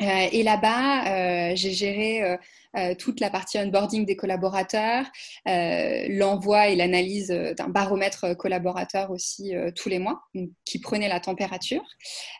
Et 0.00 0.42
là-bas, 0.42 1.54
j'ai 1.54 1.72
géré 1.72 2.38
euh, 2.76 2.94
toute 2.94 3.18
la 3.18 3.30
partie 3.30 3.58
onboarding 3.58 4.06
des 4.06 4.14
collaborateurs, 4.14 5.04
euh, 5.48 6.06
l'envoi 6.08 6.68
et 6.68 6.76
l'analyse 6.76 7.32
euh, 7.32 7.52
d'un 7.52 7.68
baromètre 7.68 8.36
collaborateur 8.36 9.10
aussi 9.10 9.52
tous 9.74 9.88
les 9.88 9.98
mois, 9.98 10.22
qui 10.64 10.78
prenait 10.78 11.08
la 11.08 11.20
température. 11.20 11.82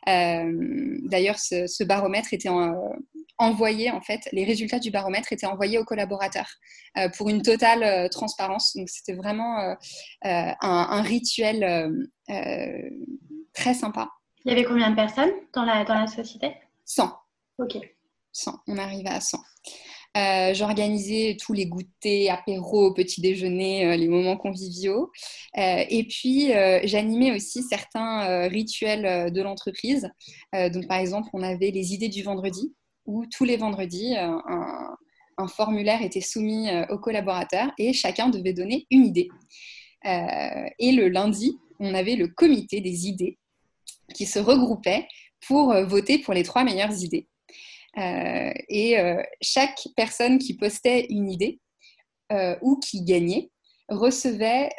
D'ailleurs, 0.07 1.38
ce, 1.38 1.85
baromètre 1.85 2.33
était 2.33 2.50
envoyé, 3.38 3.90
en 3.90 4.00
fait, 4.00 4.21
les 4.33 4.45
résultats 4.45 4.79
du 4.79 4.90
baromètre 4.90 5.33
étaient 5.33 5.47
envoyés 5.47 5.79
aux 5.79 5.85
collaborateurs 5.85 6.49
pour 7.17 7.29
une 7.29 7.43
totale 7.43 8.09
transparence. 8.11 8.76
Donc, 8.76 8.88
c'était 8.88 9.14
vraiment 9.14 9.76
un, 10.23 11.02
rituel 11.02 12.09
très 13.55 13.75
sympa. 13.75 14.09
Il 14.45 14.50
y 14.50 14.55
avait 14.55 14.64
combien 14.64 14.90
de 14.90 14.97
personnes 14.97 15.33
dans 15.55 15.64
la, 15.64 15.85
dans 15.85 15.95
la 15.95 16.07
société? 16.07 16.55
100. 16.85 17.19
Ok. 17.61 17.79
100. 18.33 18.61
On 18.69 18.79
arrivait 18.79 19.11
à 19.11 19.21
100. 19.21 19.38
Euh, 20.17 20.55
j'organisais 20.55 21.37
tous 21.40 21.52
les 21.52 21.67
goûters, 21.67 22.31
apéros, 22.31 22.93
petits 22.93 23.21
déjeuners, 23.21 23.87
euh, 23.87 23.97
les 23.97 24.09
moments 24.09 24.37
conviviaux. 24.37 25.11
Euh, 25.57 25.85
et 25.88 26.05
puis, 26.05 26.52
j'animais 26.85 27.33
aussi 27.33 27.62
certains 27.62 28.49
rituels 28.49 29.33
de 29.33 29.43
l'entreprise. 29.43 30.09
donc, 30.52 30.88
par 30.88 30.99
exemple, 30.99 31.29
on 31.33 31.43
avait 31.43 31.71
les 31.71 31.95
idées 31.95 32.09
du 32.09 32.23
vendredi, 32.23 32.75
où 33.07 33.25
tous 33.26 33.45
les 33.45 33.57
vendredis, 33.57 34.17
un, 34.17 34.97
formulaire 35.49 36.02
était 36.02 36.21
soumis 36.21 36.69
aux 36.90 36.99
collaborateurs 36.99 37.71
et 37.79 37.95
chacun 37.95 38.29
devait 38.29 38.52
donner 38.52 38.87
une 38.90 39.07
idée. 39.07 39.29
et 40.05 40.93
le 40.93 41.09
lundi, 41.09 41.59
on 41.79 41.95
avait 41.95 42.17
le 42.17 42.29
comité 42.29 42.81
des 42.81 43.07
idées 43.07 43.38
qui 44.14 44.26
se 44.26 44.38
regroupait 44.38 45.07
pour 45.47 45.73
voter 45.87 46.19
pour 46.19 46.35
les 46.35 46.43
trois 46.43 46.62
meilleures 46.62 47.02
idées. 47.02 47.26
Euh, 47.99 48.52
et 48.68 48.99
euh, 48.99 49.23
chaque 49.40 49.88
personne 49.97 50.38
qui 50.38 50.56
postait 50.56 51.06
une 51.11 51.30
idée 51.30 51.61
euh, 52.32 52.56
ou 52.62 52.78
qui 52.78 53.02
gagnait 53.02 53.50
recevait 53.88 54.70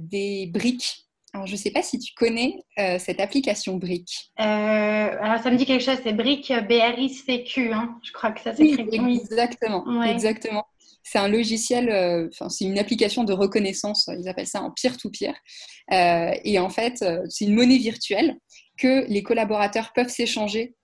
des 0.00 0.46
briques 0.52 1.04
alors, 1.34 1.46
je 1.46 1.52
ne 1.52 1.58
sais 1.58 1.70
pas 1.70 1.82
si 1.82 1.98
tu 1.98 2.14
connais 2.14 2.54
cette 2.98 3.20
application 3.20 3.76
Brick. 3.76 4.32
alors, 4.36 5.42
ça 5.42 5.50
me 5.50 5.56
dit 5.56 5.66
quelque 5.66 5.84
chose, 5.84 5.98
c'est 6.02 6.14
Brick 6.14 6.50
B-R-I-C-Q. 6.50 7.70
Hein. 7.70 8.00
Je 8.02 8.12
crois 8.12 8.32
que 8.32 8.40
ça 8.40 8.54
s'écrit. 8.54 8.98
Oui, 8.98 9.20
exactement. 9.20 10.02
exactement. 10.04 10.64
C'est 11.02 11.18
un 11.18 11.28
logiciel, 11.28 12.28
enfin, 12.32 12.48
c'est 12.48 12.64
une 12.64 12.78
application 12.78 13.24
de 13.24 13.34
reconnaissance, 13.34 14.08
ils 14.18 14.26
appellent 14.26 14.46
ça 14.46 14.62
en 14.62 14.70
peer-to-peer. 14.70 15.34
et 15.92 16.58
en 16.58 16.70
fait, 16.70 17.04
c'est 17.28 17.44
une 17.44 17.54
monnaie 17.54 17.76
virtuelle 17.76 18.38
que 18.78 19.04
les 19.08 19.22
collaborateurs 19.22 19.92
peuvent 19.94 20.08
s'échanger 20.08 20.74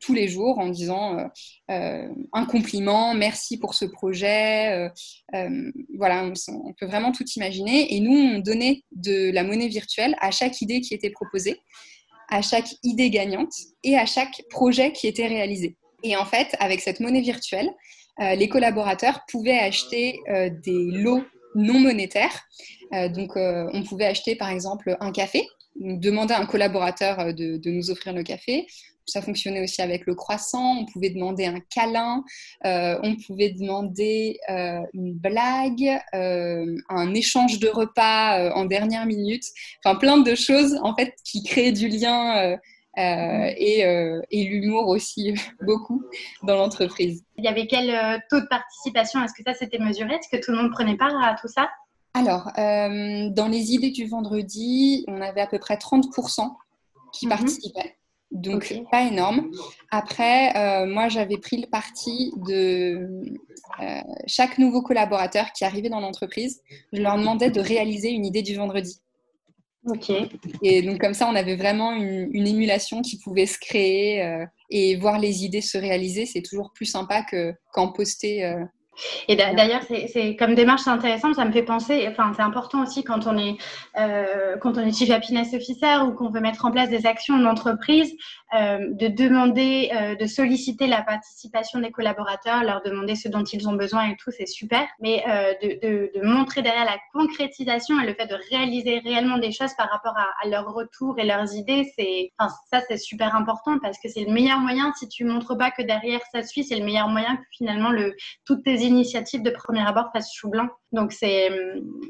tous 0.00 0.14
les 0.14 0.28
jours 0.28 0.58
en 0.58 0.68
disant 0.68 1.18
euh, 1.18 1.24
euh, 1.70 2.08
un 2.32 2.44
compliment, 2.46 3.14
merci 3.14 3.58
pour 3.58 3.74
ce 3.74 3.84
projet. 3.84 4.90
Euh, 5.34 5.70
voilà, 5.96 6.24
on, 6.24 6.72
peut 6.74 6.86
vraiment 6.86 7.12
tout 7.12 7.24
imaginer. 7.36 7.94
Et 7.94 8.00
nous, 8.00 8.16
on 8.16 8.38
donnait 8.38 8.82
de 8.92 9.30
la 9.32 9.44
monnaie 9.44 9.68
virtuelle 9.68 10.16
à 10.20 10.30
chaque 10.30 10.60
idée 10.60 10.80
qui 10.80 10.94
était 10.94 11.10
proposée, 11.10 11.60
à 12.28 12.42
chaque 12.42 12.68
idée 12.82 13.10
gagnante 13.10 13.52
et 13.84 13.96
à 13.96 14.06
chaque 14.06 14.42
projet 14.50 14.92
qui 14.92 15.06
était 15.06 15.26
réalisé. 15.26 15.76
Et 16.02 16.16
en 16.16 16.24
fait, 16.24 16.54
avec 16.60 16.80
cette 16.80 17.00
monnaie 17.00 17.20
virtuelle, 17.20 17.70
les 18.20 18.48
collaborateurs 18.48 19.20
pouvaient 19.28 19.58
acheter 19.58 20.20
des 20.28 20.90
lots 20.90 21.22
non 21.54 21.78
monétaires. 21.78 22.46
donc, 22.92 23.32
on 23.36 23.82
pouvait 23.84 24.06
acheter 24.06 24.36
par 24.36 24.50
exemple 24.50 24.96
un 25.00 25.12
café 25.12 25.46
demander 25.80 26.34
à 26.34 26.40
un 26.40 26.46
collaborateur 26.46 27.32
de, 27.34 27.56
de, 27.56 27.70
nous 27.70 27.90
offrir 27.90 28.12
le 28.12 28.22
café 28.22 28.66
ça 29.08 29.22
fonctionnait 29.22 29.62
aussi 29.62 29.82
avec 29.82 30.06
le 30.06 30.14
croissant. 30.14 30.76
On 30.78 30.84
pouvait 30.86 31.10
demander 31.10 31.46
un 31.46 31.60
câlin, 31.60 32.24
euh, 32.64 32.98
on 33.02 33.16
pouvait 33.16 33.50
demander 33.50 34.38
euh, 34.48 34.80
une 34.92 35.14
blague, 35.14 36.00
euh, 36.14 36.76
un 36.88 37.14
échange 37.14 37.58
de 37.58 37.68
repas 37.68 38.52
en 38.54 38.64
dernière 38.64 39.06
minute. 39.06 39.44
Enfin, 39.84 39.98
plein 39.98 40.18
de 40.18 40.34
choses 40.34 40.78
en 40.82 40.94
fait 40.94 41.14
qui 41.24 41.42
créaient 41.42 41.72
du 41.72 41.88
lien 41.88 42.56
et, 42.96 43.80
et 44.30 44.44
l'humour 44.44 44.88
aussi 44.88 45.34
beaucoup 45.62 46.02
dans 46.42 46.56
l'entreprise. 46.56 47.22
Il 47.36 47.44
y 47.44 47.48
avait 47.48 47.66
quel 47.66 48.20
taux 48.28 48.40
de 48.40 48.46
participation? 48.46 49.22
Est-ce 49.22 49.34
que 49.34 49.42
ça 49.46 49.54
c'était 49.54 49.78
mesuré? 49.78 50.14
Est-ce 50.14 50.36
que 50.36 50.42
tout 50.44 50.50
le 50.50 50.58
monde 50.58 50.72
prenait 50.72 50.96
part 50.96 51.14
à 51.22 51.36
tout 51.40 51.48
ça? 51.48 51.68
Alors, 52.14 52.50
dans 52.56 53.48
les 53.48 53.72
idées 53.72 53.90
du 53.90 54.06
vendredi, 54.06 55.04
on 55.06 55.20
avait 55.20 55.42
à 55.42 55.46
peu 55.46 55.58
près 55.58 55.76
30% 55.76 56.50
qui 57.12 57.26
mhm. 57.26 57.30
participaient. 57.30 57.96
Donc, 58.30 58.74
pas 58.90 59.04
énorme. 59.04 59.50
Après, 59.90 60.54
euh, 60.56 60.86
moi, 60.86 61.08
j'avais 61.08 61.38
pris 61.38 61.56
le 61.56 61.66
parti 61.66 62.32
de 62.46 63.08
euh, 63.80 64.00
chaque 64.26 64.58
nouveau 64.58 64.82
collaborateur 64.82 65.52
qui 65.52 65.64
arrivait 65.64 65.88
dans 65.88 66.00
l'entreprise, 66.00 66.60
je 66.92 67.00
leur 67.00 67.16
demandais 67.16 67.50
de 67.50 67.60
réaliser 67.60 68.10
une 68.10 68.26
idée 68.26 68.42
du 68.42 68.54
vendredi. 68.54 69.00
Ok. 69.86 70.12
Et 70.62 70.82
donc, 70.82 71.00
comme 71.00 71.14
ça, 71.14 71.26
on 71.30 71.34
avait 71.34 71.56
vraiment 71.56 71.92
une, 71.92 72.46
émulation 72.46 73.00
qui 73.00 73.18
pouvait 73.18 73.46
se 73.46 73.58
créer 73.58 74.22
euh, 74.22 74.44
et 74.68 74.96
voir 74.96 75.18
les 75.18 75.44
idées 75.44 75.62
se 75.62 75.78
réaliser. 75.78 76.26
C'est 76.26 76.42
toujours 76.42 76.72
plus 76.74 76.86
sympa 76.86 77.24
qu'en 77.72 77.92
poster 77.92 78.44
et 79.28 79.36
d'ailleurs, 79.36 79.82
c'est 79.82 80.36
comme 80.36 80.54
démarche 80.54 80.86
intéressante, 80.86 81.34
ça 81.34 81.44
me 81.44 81.52
fait 81.52 81.62
penser, 81.62 82.06
enfin, 82.10 82.32
c'est 82.34 82.42
important 82.42 82.82
aussi 82.82 83.04
quand 83.04 83.26
on 83.26 83.36
est, 83.36 83.56
euh, 83.98 84.56
quand 84.60 84.76
on 84.76 84.80
est 84.80 84.92
Chief 84.92 85.10
Happiness 85.10 85.54
Officer 85.54 85.98
ou 86.06 86.12
qu'on 86.12 86.30
veut 86.30 86.40
mettre 86.40 86.64
en 86.64 86.70
place 86.70 86.90
des 86.90 87.06
actions 87.06 87.34
en 87.34 87.44
entreprise, 87.44 88.14
euh, 88.54 88.78
de 88.92 89.08
demander, 89.08 89.90
euh, 89.92 90.14
de 90.14 90.26
solliciter 90.26 90.86
la 90.86 91.02
participation 91.02 91.80
des 91.80 91.90
collaborateurs, 91.90 92.64
leur 92.64 92.80
demander 92.82 93.14
ce 93.14 93.28
dont 93.28 93.44
ils 93.44 93.68
ont 93.68 93.74
besoin 93.74 94.08
et 94.08 94.16
tout, 94.16 94.30
c'est 94.30 94.46
super. 94.46 94.86
Mais 95.00 95.22
euh, 95.28 95.52
de, 95.62 95.78
de, 95.86 96.10
de, 96.18 96.26
montrer 96.26 96.62
derrière 96.62 96.86
la 96.86 96.96
concrétisation 97.12 98.00
et 98.00 98.06
le 98.06 98.14
fait 98.14 98.26
de 98.26 98.36
réaliser 98.50 99.00
réellement 99.00 99.36
des 99.36 99.52
choses 99.52 99.74
par 99.76 99.90
rapport 99.90 100.16
à, 100.16 100.26
à 100.42 100.48
leur 100.48 100.72
retour 100.72 101.18
et 101.18 101.26
leurs 101.26 101.54
idées, 101.54 101.92
c'est, 101.94 102.32
enfin, 102.38 102.50
ça, 102.70 102.80
c'est 102.88 102.96
super 102.96 103.34
important 103.34 103.78
parce 103.80 103.98
que 103.98 104.08
c'est 104.08 104.24
le 104.24 104.32
meilleur 104.32 104.60
moyen, 104.60 104.94
si 104.98 105.08
tu 105.08 105.24
montres 105.24 105.56
pas 105.56 105.70
que 105.70 105.82
derrière 105.82 106.20
ça 106.32 106.42
suit, 106.42 106.64
c'est 106.64 106.76
le 106.76 106.84
meilleur 106.86 107.08
moyen 107.08 107.36
que 107.36 107.42
finalement 107.52 107.90
le, 107.90 108.16
toutes 108.46 108.64
tes 108.64 108.86
initiative 108.88 109.42
de 109.42 109.50
premier 109.50 109.86
abord 109.86 110.10
face 110.12 110.32
chou 110.32 110.48
blanc. 110.50 110.68
Donc 110.92 111.12
c'est 111.12 111.50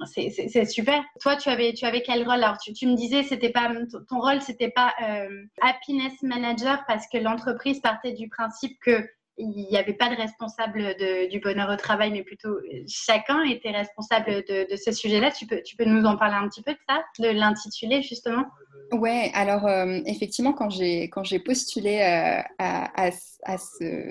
c'est 0.07 0.65
super. 0.65 1.03
Toi, 1.21 1.37
tu 1.37 1.49
avais 1.49 1.75
tu 1.75 1.85
avais 1.85 2.03
quel 2.03 2.23
rôle? 2.23 2.43
Alors 2.43 2.59
tu, 2.59 2.73
tu 2.73 2.87
me 2.87 2.95
disais 2.95 3.23
c'était 3.23 3.51
pas 3.51 3.71
ton 4.09 4.21
rôle 4.21 4.41
c'était 4.41 4.71
pas 4.71 4.95
euh, 5.03 5.29
happiness 5.61 6.15
manager 6.23 6.85
parce 6.87 7.07
que 7.13 7.19
l'entreprise 7.19 7.81
partait 7.81 8.13
du 8.13 8.29
principe 8.29 8.79
que 8.81 9.05
il 9.39 9.69
n'y 9.71 9.77
avait 9.77 9.95
pas 9.95 10.09
de 10.09 10.17
responsable 10.17 10.97
du 11.31 11.41
bonheur 11.41 11.71
au 11.71 11.77
travail, 11.77 12.11
mais 12.11 12.23
plutôt 12.23 12.59
chacun 12.87 13.43
était 13.45 13.71
responsable 13.71 14.45
de, 14.49 14.77
ce 14.77 14.93
sujet-là. 14.93 15.31
Tu 15.31 15.47
peux, 15.47 15.85
nous 15.85 16.05
en 16.05 16.17
parler 16.17 16.37
un 16.37 16.49
petit 16.49 16.63
peu 16.63 16.73
de 16.73 16.79
ça, 16.89 17.03
de 17.19 17.29
l'intituler 17.29 18.03
justement? 18.03 18.45
Ouais, 18.93 19.31
alors 19.35 19.67
euh, 19.67 20.01
effectivement, 20.07 20.53
quand 20.53 20.71
j'ai 20.71 21.39
postulé 21.45 22.01
euh, 22.01 22.43
à, 22.59 23.11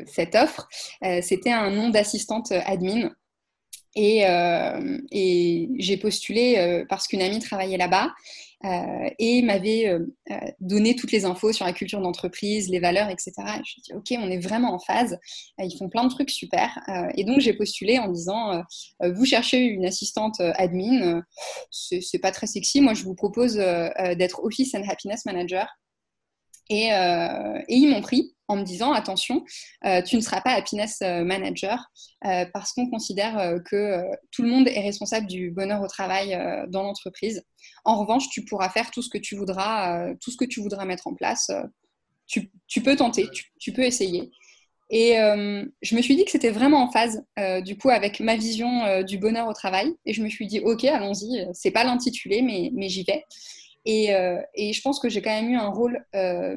cette 0.06 0.36
offre, 0.36 0.68
euh, 1.04 1.20
c'était 1.22 1.52
un 1.52 1.72
nom 1.72 1.90
d'assistante 1.90 2.52
admin. 2.52 3.12
Et 3.96 4.22
j'ai 5.80 5.98
postulé 5.98 6.86
parce 6.88 7.08
qu'une 7.08 7.22
amie 7.24 7.40
travaillait 7.40 7.78
là-bas 7.78 8.14
euh, 8.66 9.10
et 9.20 9.44
m'avait 9.44 9.88
euh, 9.88 10.00
euh, 10.32 10.36
donné 10.60 10.96
toutes 10.96 11.12
les 11.12 11.26
infos 11.26 11.54
sur 11.54 11.66
la 11.66 11.74
culture 11.74 12.02
d'entreprise, 12.02 12.70
les 12.70 12.80
valeurs, 12.80 13.10
etc. 13.10 13.34
Et 13.38 13.62
je 13.64 13.76
me 13.78 13.84
dit, 13.84 13.94
OK, 13.94 14.20
on 14.20 14.32
est 14.32 14.40
vraiment 14.40 14.74
en 14.74 14.80
phase. 14.80 15.20
ils 15.60 15.78
font 15.78 15.90
plein 15.90 16.04
de 16.04 16.10
trucs 16.10 16.32
super. 16.32 16.80
et 17.16 17.24
donc, 17.24 17.40
j'ai 17.40 17.54
postulé 17.54 18.00
en 18.00 18.08
disant, 18.08 18.64
vous 19.02 19.26
cherchez 19.26 19.64
une 19.64 19.86
assistante 19.86 20.40
admin, 20.40 21.24
c'est 21.72 22.20
pas 22.20 22.32
très 22.32 22.48
sexy. 22.48 22.82
Moi, 22.82 22.94
je 22.94 23.04
vous 23.04 23.16
propose 23.16 23.56
d'être 23.56 24.44
Office 24.44 24.74
and 24.74 24.84
Happiness 24.88 25.26
Manager. 25.26 25.68
Et, 26.70 26.88
et 26.88 27.76
ils 27.76 27.90
m'ont 27.90 28.02
pris 28.02 28.36
en 28.48 28.56
me 28.56 28.64
disant 28.64 28.94
attention, 28.94 29.44
euh, 29.86 30.02
tu 30.02 30.16
ne 30.16 30.22
seras 30.22 30.42
pas 30.42 30.52
happiness 30.52 31.00
euh, 31.02 31.24
manager 31.24 31.92
euh, 32.26 32.46
parce 32.54 32.74
qu'on 32.74 32.90
considère 32.90 33.56
que 33.70 34.04
tout 34.32 34.44
le 34.44 34.50
monde 34.50 34.68
est 34.68 34.82
responsable 34.82 35.28
du 35.28 35.52
bonheur 35.52 35.82
au 35.82 35.88
travail 35.88 36.38
dans 36.70 36.84
l'entreprise. 36.84 37.44
En 37.86 38.00
revanche, 38.00 38.30
tu 38.30 38.46
pourras 38.46 38.70
faire 38.70 38.92
tout 38.92 39.02
ce 39.02 39.10
que 39.10 39.18
tu 39.18 39.36
voudras, 39.36 40.14
tout 40.16 40.32
ce 40.32 40.38
que 40.38 40.46
tu 40.46 40.62
voudras 40.62 40.86
mettre 40.86 41.08
en 41.08 41.14
place. 41.14 41.52
Tu, 42.28 42.82
peux 42.84 42.96
tenter, 42.96 43.30
tu, 43.60 43.72
peux 43.72 43.84
essayer. 43.84 44.32
Et 44.90 45.14
je 45.16 45.96
me 45.96 46.02
suis 46.02 46.16
dit 46.16 46.26
que 46.26 46.32
c'était 46.32 46.50
vraiment 46.50 46.84
en 46.84 46.92
phase, 46.92 47.24
du 47.64 47.78
coup, 47.78 47.90
avec 47.90 48.20
ma 48.20 48.36
vision 48.36 49.04
du 49.04 49.18
bonheur 49.18 49.48
au 49.48 49.54
travail. 49.54 49.94
Et 50.06 50.14
je 50.14 50.24
me 50.24 50.30
suis 50.30 50.48
dit, 50.48 50.60
ok, 50.60 50.84
allons-y. 50.86 51.48
C'est 51.54 51.72
pas 51.72 51.84
l'intitulé, 51.84 52.42
mais, 52.42 52.72
mais 52.74 52.90
j'y 52.90 53.04
vais. 53.04 53.24
Et, 53.90 54.10
et, 54.54 54.74
je 54.74 54.82
pense 54.82 55.00
que 55.00 55.08
j'ai 55.08 55.22
quand 55.22 55.32
même 55.32 55.50
eu 55.50 55.56
un 55.56 55.70
rôle 55.70 56.06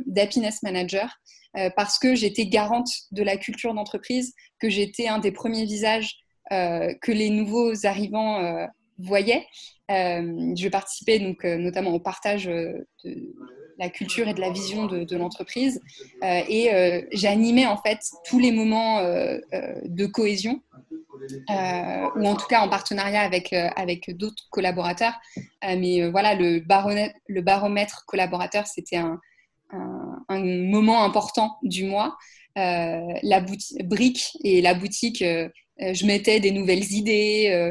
d'happiness 0.06 0.64
manager 0.64 1.16
euh, 1.56 1.68
parce 1.74 1.98
que 1.98 2.14
j'étais 2.14 2.46
garante 2.46 2.90
de 3.10 3.22
la 3.22 3.36
culture 3.36 3.74
d'entreprise, 3.74 4.34
que 4.60 4.68
j'étais 4.68 5.08
un 5.08 5.18
des 5.18 5.32
premiers 5.32 5.64
visages 5.64 6.18
euh, 6.52 6.94
que 7.02 7.10
les 7.10 7.30
nouveaux 7.30 7.86
arrivants 7.86 8.38
euh, 8.44 8.66
voyaient. 8.98 9.46
je 9.88 10.68
participais 10.68 11.18
donc 11.18 11.42
notamment 11.42 11.90
au 11.90 12.00
partage 12.00 12.44
de 12.44 12.86
la 13.78 13.88
culture 13.88 14.28
et 14.28 14.34
de 14.34 14.40
la 14.40 14.50
vision 14.50 14.86
de, 14.86 15.16
l'entreprise 15.16 15.80
et 16.22 16.68
j'animais 17.12 17.64
en 17.64 17.78
fait 17.78 17.98
tous 18.26 18.38
les 18.38 18.52
moments 18.52 19.02
de 19.02 20.04
cohésion 20.04 20.60
ou 22.16 22.26
en 22.26 22.36
tout 22.36 22.46
cas 22.46 22.60
en 22.60 22.68
partenariat 22.68 23.22
avec, 23.22 23.52
avec 23.52 24.16
d'autres 24.16 24.48
collaborateurs. 24.50 25.14
mais 25.62 26.08
voilà, 26.10 26.34
le 26.34 26.62
le 27.26 27.40
baromètre 27.40 28.04
collaborateur, 28.06 28.66
c'était 28.66 28.96
un, 28.96 29.20
un, 30.28 30.44
moment 30.44 31.02
important 31.04 31.58
du 31.62 31.84
mois. 31.84 32.16
Euh, 32.58 33.12
la 33.22 33.44
brique 33.84 34.36
et 34.42 34.60
la 34.60 34.74
boutique, 34.74 35.22
euh, 35.22 35.48
euh, 35.82 35.94
je 35.94 36.04
mettais 36.04 36.40
des 36.40 36.50
nouvelles 36.50 36.92
idées. 36.92 37.70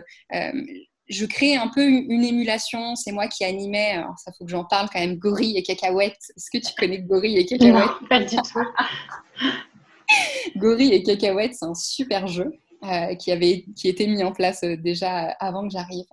je 1.10 1.26
créais 1.26 1.56
un 1.56 1.68
peu 1.68 1.84
une, 1.84 2.24
émulation. 2.24 2.96
C'est 2.96 3.12
moi 3.12 3.28
qui 3.28 3.44
animais. 3.44 3.92
Alors, 3.92 4.18
ça 4.18 4.32
faut 4.38 4.46
que 4.46 4.52
j'en 4.52 4.66
parle 4.66 4.90
quand 4.92 5.00
même. 5.00 5.16
Gorille 5.16 5.58
et 5.58 5.64
cacahuète. 5.64 6.18
Est-ce 6.36 6.50
que 6.52 6.64
tu 6.66 6.74
connais 6.78 7.00
Gorille 7.00 7.38
et 7.38 7.46
cacahuète 7.46 8.08
Pas 8.10 8.24
du 8.24 8.36
tout. 8.36 8.64
Gorille 10.56 10.94
et 10.94 11.04
cacahuète, 11.04 11.54
c'est 11.54 11.66
un 11.66 11.76
super 11.76 12.28
jeu 12.28 12.52
qui 13.20 13.32
avait 13.32 13.66
qui 13.76 13.88
était 13.90 14.08
mis 14.08 14.24
en 14.24 14.32
place 14.32 14.64
déjà 14.64 15.36
avant 15.40 15.68
que 15.68 15.74
j'arrive. 15.74 16.06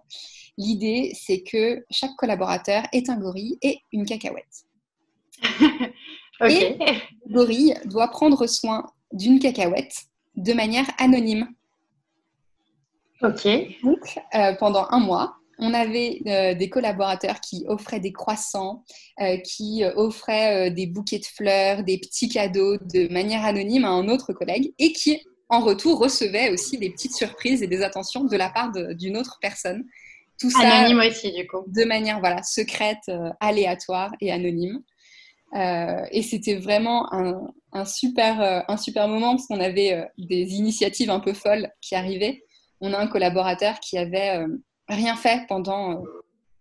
L'idée, 0.59 1.13
c'est 1.15 1.43
que 1.43 1.85
chaque 1.91 2.17
collaborateur 2.17 2.85
est 2.93 3.11
un 3.11 3.17
gorille 3.19 3.59
et 3.63 3.79
une 3.93 4.07
cacahuète. 4.07 4.65
Et 6.49 6.77
gorille 7.31 7.75
doit 7.87 8.09
prendre 8.09 8.47
soin 8.47 8.85
d'une 9.13 9.39
cacahuète 9.39 9.95
de 10.37 10.53
manière 10.53 10.87
anonyme. 10.99 11.49
Ok. 13.23 13.49
Donc, 13.83 14.19
euh, 14.35 14.55
pendant 14.59 14.87
un 14.91 14.99
mois, 14.99 15.37
on 15.59 15.73
avait 15.73 16.21
euh, 16.27 16.55
des 16.55 16.69
collaborateurs 16.69 17.41
qui 17.41 17.65
offraient 17.67 18.01
des 18.01 18.13
croissants, 18.13 18.85
euh, 19.21 19.39
qui 19.39 19.83
offraient 19.97 20.71
des 20.71 20.87
bouquets 20.87 21.21
de 21.21 21.25
fleurs, 21.25 21.83
des 21.83 21.99
petits 21.99 22.29
cadeaux 22.29 22.77
de 22.77 23.11
manière 23.11 23.45
anonyme 23.45 23.87
à 23.87 23.91
un 23.91 24.09
autre 24.09 24.35
collègue 24.35 24.75
et 24.79 24.93
qui, 24.93 25.23
en 25.49 25.61
retour, 25.61 25.99
recevaient 25.99 26.51
aussi 26.51 26.79
des 26.79 26.91
petites 26.91 27.15
surprises 27.15 27.63
et 27.63 27.67
des 27.67 27.83
attentions 27.83 28.25
de 28.25 28.37
la 28.37 28.51
part 28.51 28.73
d'une 28.73 29.17
autre 29.17 29.39
personne. 29.41 29.85
Tout 30.41 30.51
ça 30.51 30.61
anonyme 30.61 31.01
aussi, 31.09 31.33
du 31.33 31.47
coup. 31.47 31.65
De 31.69 31.85
manière 31.85 32.21
voilà, 32.21 32.43
secrète, 32.43 33.11
aléatoire 33.41 34.13
et 34.21 34.33
anonyme. 34.33 34.83
Euh, 35.55 36.05
et 36.11 36.23
c'était 36.23 36.57
vraiment 36.57 37.13
un, 37.13 37.85
super, 37.85 38.41
euh, 38.41 38.61
un 38.69 38.77
super 38.77 39.09
moment 39.09 39.37
parce 39.37 39.47
qu'on 39.47 39.61
avait 39.61 39.93
euh, 39.93 40.05
des 40.19 40.55
initiatives 40.55 41.11
un 41.11 41.21
peu 41.21 41.33
folles 41.33 41.71
qui 41.81 41.95
arrivaient. 41.95 42.43
On 42.81 42.93
a 42.93 42.99
un 42.99 43.07
collaborateur 43.07 43.81
qui 43.81 43.97
avait 43.97 44.45
rien 44.87 45.17
fait 45.17 45.47
pendant 45.49 46.03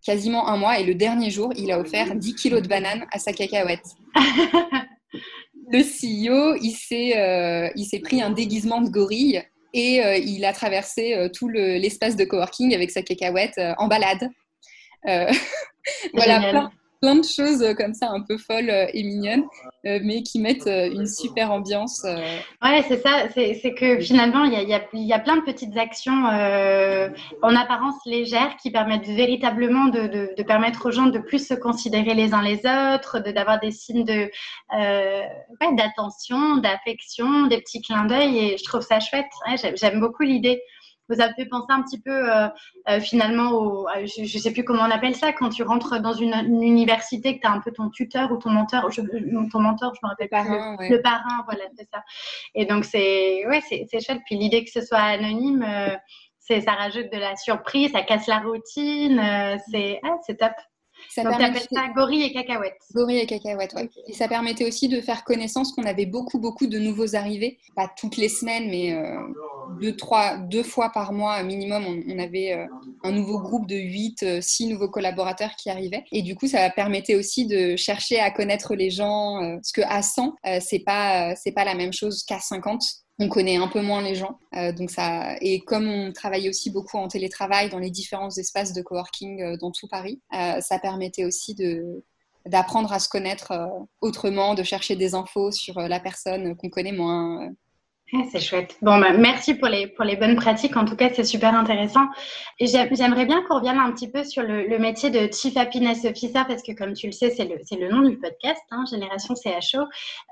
quasiment 0.06 0.48
un 0.48 0.56
mois 0.56 0.80
et 0.80 0.86
le 0.86 0.96
dernier 0.96 1.30
jour, 1.30 1.52
il 1.58 1.72
a 1.72 1.80
offert 1.80 2.16
10 2.16 2.36
kilos 2.36 2.62
de 2.62 2.70
bananes 2.70 3.06
à 3.12 3.20
sa 3.20 3.34
cacahuète. 3.34 3.84
le 5.70 5.82
CEO, 5.82 6.58
il 6.62 6.72
s'est, 6.72 7.72
il 7.76 7.86
s'est 7.86 8.00
pris 8.00 8.22
un 8.22 8.30
déguisement 8.30 8.82
de 8.82 8.90
gorille 8.90 9.44
et 9.74 10.02
il 10.24 10.46
a 10.46 10.54
traversé 10.54 11.30
tout 11.34 11.48
l'espace 11.50 12.16
de 12.16 12.24
coworking 12.24 12.74
avec 12.74 12.92
sa 12.92 13.02
cacahuète 13.02 13.60
en 13.78 13.88
balade. 13.88 14.30
voilà, 16.14 16.50
plein 16.50 16.72
de 17.02 17.24
choses 17.24 17.62
euh, 17.62 17.74
comme 17.74 17.94
ça 17.94 18.10
un 18.10 18.22
peu 18.22 18.38
folles 18.38 18.70
euh, 18.70 18.88
et 18.94 19.04
mignonnes, 19.04 19.44
euh, 19.86 20.00
mais 20.04 20.24
qui 20.24 20.40
mettent 20.40 20.68
une 20.68 21.06
super 21.06 21.52
ambiance. 21.52 22.04
Ouais, 22.04 22.84
c'est 22.88 23.02
ça. 23.02 23.28
C'est 23.34 23.74
que 23.74 24.00
finalement, 24.00 24.44
il 24.46 24.54
y 24.54 24.74
a, 24.74 24.80
y 24.94 25.14
a, 25.14 25.20
plein 25.20 25.38
de 25.38 25.42
petites 25.42 25.78
actions 25.78 26.24
en 27.42 27.56
apparence 27.56 27.96
légères 28.06 28.58
qui 28.58 28.72
permettent 28.72 29.08
véritablement 29.08 29.86
de, 29.86 30.34
de, 30.36 30.44
permettre 30.44 30.88
aux 30.88 30.92
gens 30.92 31.08
de 31.08 31.20
plus 31.20 31.46
se 31.48 31.54
considérer 31.54 32.14
les 32.14 32.34
uns 32.34 32.42
les 32.42 32.60
autres, 32.60 33.20
d'avoir 33.20 33.60
des 33.60 33.72
signes 33.72 34.06
de 34.06 34.30
d'attention, 35.76 36.58
d'affection, 36.58 37.48
des 37.48 37.60
petits 37.60 37.82
clins 37.82 38.06
d'œil. 38.06 38.38
Et 38.38 38.58
je 38.58 38.64
trouve 38.64 38.82
ça 38.82 39.00
chouette. 39.00 39.26
J'aime 39.76 40.00
beaucoup 40.00 40.24
l'idée. 40.24 40.62
Ça 41.10 41.30
me 41.30 41.34
fait 41.34 41.46
penser 41.46 41.68
un 41.70 41.82
petit 41.84 42.00
peu 42.00 42.28
finalement 43.02 43.52
au, 43.52 43.88
je 44.06 44.22
ne 44.22 44.42
sais 44.42 44.52
plus 44.52 44.64
comment 44.64 44.84
on 44.84 44.92
appelle 44.92 45.16
ça, 45.16 45.34
quand 45.34 45.50
tu 45.50 45.64
rentres 45.64 46.00
dans 46.02 46.14
une, 46.14 46.34
université, 46.64 47.36
que 47.36 47.42
tu 47.42 47.48
as 47.48 47.52
un 47.52 47.60
peu 47.60 47.72
ton 47.72 47.90
tuteur 47.90 48.32
ou 48.32 48.38
ton 48.38 48.50
mentor, 48.50 48.90
je, 48.92 49.02
ton 49.52 49.60
mentor, 49.60 49.94
je 49.96 50.00
me 50.04 50.10
rappelle 50.10 50.28
le 50.28 50.30
parrain, 50.30 50.78
le, 50.80 51.02
parrain, 51.02 51.44
voilà, 51.46 51.66
c'est 51.78 51.88
ça. 51.92 52.04
Et 52.56 52.66
donc 52.66 52.86
c'est 52.86 53.46
ouais, 53.48 53.62
c'est 53.70 54.00
chouette. 54.00 54.22
Puis 54.26 54.36
l'idée 54.36 54.64
que 54.64 54.72
ce 54.72 54.82
soit 54.82 55.00
anonyme, 55.00 55.66
ça 56.40 56.72
rajoute 56.72 57.12
de 57.12 57.18
la 57.18 57.36
surprise, 57.36 57.92
ça 57.92 58.02
casse 58.02 58.28
la 58.28 58.40
routine, 58.40 59.22
c'est 59.70 60.00
ah, 60.04 60.18
top. 60.28 60.54
Ça 61.10 61.24
Donc, 61.24 61.38
permet... 61.38 61.60
ça 61.60 61.88
gorille 61.96 62.24
et 62.24 62.34
cacahuètes. 62.34 62.82
Gorille 62.94 63.20
et 63.20 63.26
cacahuètes, 63.26 63.74
oui. 63.76 63.90
Et 64.08 64.14
ça 64.14 64.28
permettait 64.28 64.66
aussi 64.66 64.88
de 64.88 65.02
faire 65.02 65.24
connaissance 65.24 65.74
qu'on 65.74 65.84
avait 65.84 66.06
beaucoup, 66.06 66.40
beaucoup 66.40 66.68
de 66.68 66.80
nouveaux 66.80 67.16
arrivés. 67.16 67.60
Pas 67.76 67.90
toutes 67.98 68.18
les 68.18 68.30
semaines, 68.30 68.70
mais 68.70 68.94
euh, 68.94 69.20
deux, 69.80 69.96
trois, 69.96 70.38
deux 70.38 70.64
fois 70.64 70.90
par 70.90 71.14
mois 71.14 71.42
minimum, 71.44 71.86
on, 72.08 72.20
avait 72.20 72.54
euh, 72.54 72.66
un 73.04 73.12
nouveau 73.12 73.40
groupe 73.40 73.68
de 73.68 73.76
8, 73.76 74.24
euh, 74.24 74.42
six 74.42 74.68
nouveaux 74.68 74.90
collaborateurs 74.90 75.56
qui 75.56 75.70
arrivaient. 75.70 76.04
Et 76.12 76.22
du 76.22 76.36
coup, 76.36 76.48
ça 76.48 76.70
permettait 76.70 77.16
aussi 77.16 77.48
de 77.48 77.76
chercher 77.76 78.20
à 78.20 78.32
connaître 78.32 78.76
les 78.76 78.90
gens. 78.90 79.40
parce 79.56 79.72
qu'à 79.72 80.02
100, 80.02 80.36
c'est 80.60 80.80
pas, 80.80 81.36
c'est 81.36 81.52
pas 81.52 81.66
la 81.66 81.76
même 81.76 81.94
chose 81.94 82.24
qu'à 82.24 82.40
50 82.40 83.06
on 83.20 83.30
connaît 83.30 83.56
un 83.56 83.68
peu 83.68 83.82
moins 83.82 84.02
les 84.02 84.16
gens. 84.16 84.40
Euh, 84.56 84.72
donc 84.72 84.92
ça, 84.92 85.36
et 85.42 85.60
comme 85.62 85.88
on 85.88 86.12
travaille 86.12 86.50
aussi 86.50 86.70
beaucoup 86.70 86.98
en 86.98 87.08
télétravail 87.08 87.70
dans 87.70 87.80
les 87.80 87.92
différents 87.92 88.30
espaces 88.30 88.74
de 88.74 88.82
coworking 88.82 89.42
euh, 89.42 89.58
dans 89.58 89.72
tout 89.72 89.88
Paris, 89.88 90.22
euh, 90.34 90.60
ça 90.60 90.80
permettait 90.80 91.24
aussi 91.24 91.56
de, 91.56 92.04
d'apprendre 92.46 92.92
à 92.92 93.00
se 93.00 93.08
connaître 93.08 93.54
autrement, 94.02 94.54
de 94.54 94.64
chercher 94.64 94.96
des 94.96 95.16
infos 95.16 95.52
sur 95.52 95.80
la 95.80 96.00
personne 96.00 96.56
qu'on 96.58 96.70
connaît 96.70 96.92
moins 96.92 97.50
c'est 98.32 98.40
chouette. 98.40 98.78
Bon, 98.82 99.00
bah, 99.00 99.14
merci 99.14 99.54
pour 99.54 99.68
les, 99.68 99.88
pour 99.88 100.06
les 100.06 100.16
bonnes 100.16 100.36
pratiques. 100.36 100.76
En 100.78 100.86
tout 100.86 100.96
cas, 100.96 101.10
c'est 101.14 101.24
super 101.24 101.54
intéressant. 101.54 102.06
J'aimerais 102.60 103.26
bien 103.26 103.42
qu'on 103.44 103.56
revienne 103.56 103.78
un 103.78 103.92
petit 103.92 104.10
peu 104.10 104.24
sur 104.24 104.44
le, 104.44 104.78
métier 104.80 105.10
de 105.10 105.32
Chief 105.32 105.56
Happiness 105.58 106.06
Officer, 106.06 106.44
parce 106.48 106.64
que 106.64 106.72
comme 106.72 106.94
tu 106.94 107.08
le 107.08 107.12
sais, 107.12 107.30
c'est 107.30 107.46
le, 107.46 107.58
le 107.80 107.90
nom 107.90 108.08
du 108.08 108.18
podcast, 108.18 108.62
hein, 108.72 108.84
Génération 108.90 109.36
CHO. 109.36 109.82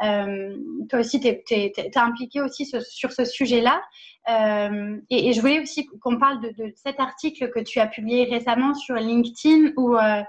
Euh, 0.04 0.56
toi 0.90 1.00
aussi, 1.00 1.20
tu 1.20 1.28
es, 1.28 1.74
impliqué 1.96 2.42
aussi 2.42 2.66
sur 2.66 3.12
ce 3.12 3.26
sujet-là. 3.26 3.82
Euh, 4.30 5.02
et, 5.10 5.34
je 5.34 5.42
voulais 5.42 5.60
aussi 5.60 5.86
qu'on 5.86 6.18
parle 6.18 6.42
de, 6.42 6.74
cet 6.76 7.00
article 7.00 7.50
que 7.50 7.60
tu 7.60 7.80
as 7.80 7.88
publié 7.88 8.26
récemment 8.26 8.74
sur 8.74 8.96
LinkedIn 8.96 9.74
où 9.76 9.96
euh, 9.98 10.22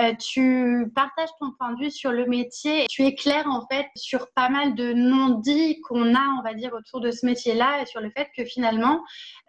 euh, 0.00 0.12
tu 0.14 0.90
partages 0.94 1.28
ton 1.38 1.50
point 1.58 1.72
de 1.72 1.84
vue 1.84 1.90
sur 1.90 2.12
le 2.12 2.26
métier. 2.26 2.86
Tu 2.88 3.04
éclaires 3.04 3.46
en 3.48 3.66
fait 3.70 3.86
sur 3.94 4.30
pas 4.34 4.48
mal 4.48 4.74
de 4.74 4.92
non-dits 4.92 5.80
qu'on 5.82 6.14
a, 6.14 6.36
on 6.38 6.42
va 6.42 6.54
dire, 6.54 6.72
autour 6.72 7.00
de 7.00 7.10
ce 7.10 7.26
métier-là 7.26 7.82
et 7.82 7.86
sur 7.86 8.00
le 8.00 8.10
fait 8.10 8.28
que 8.36 8.44
finalement, 8.44 9.02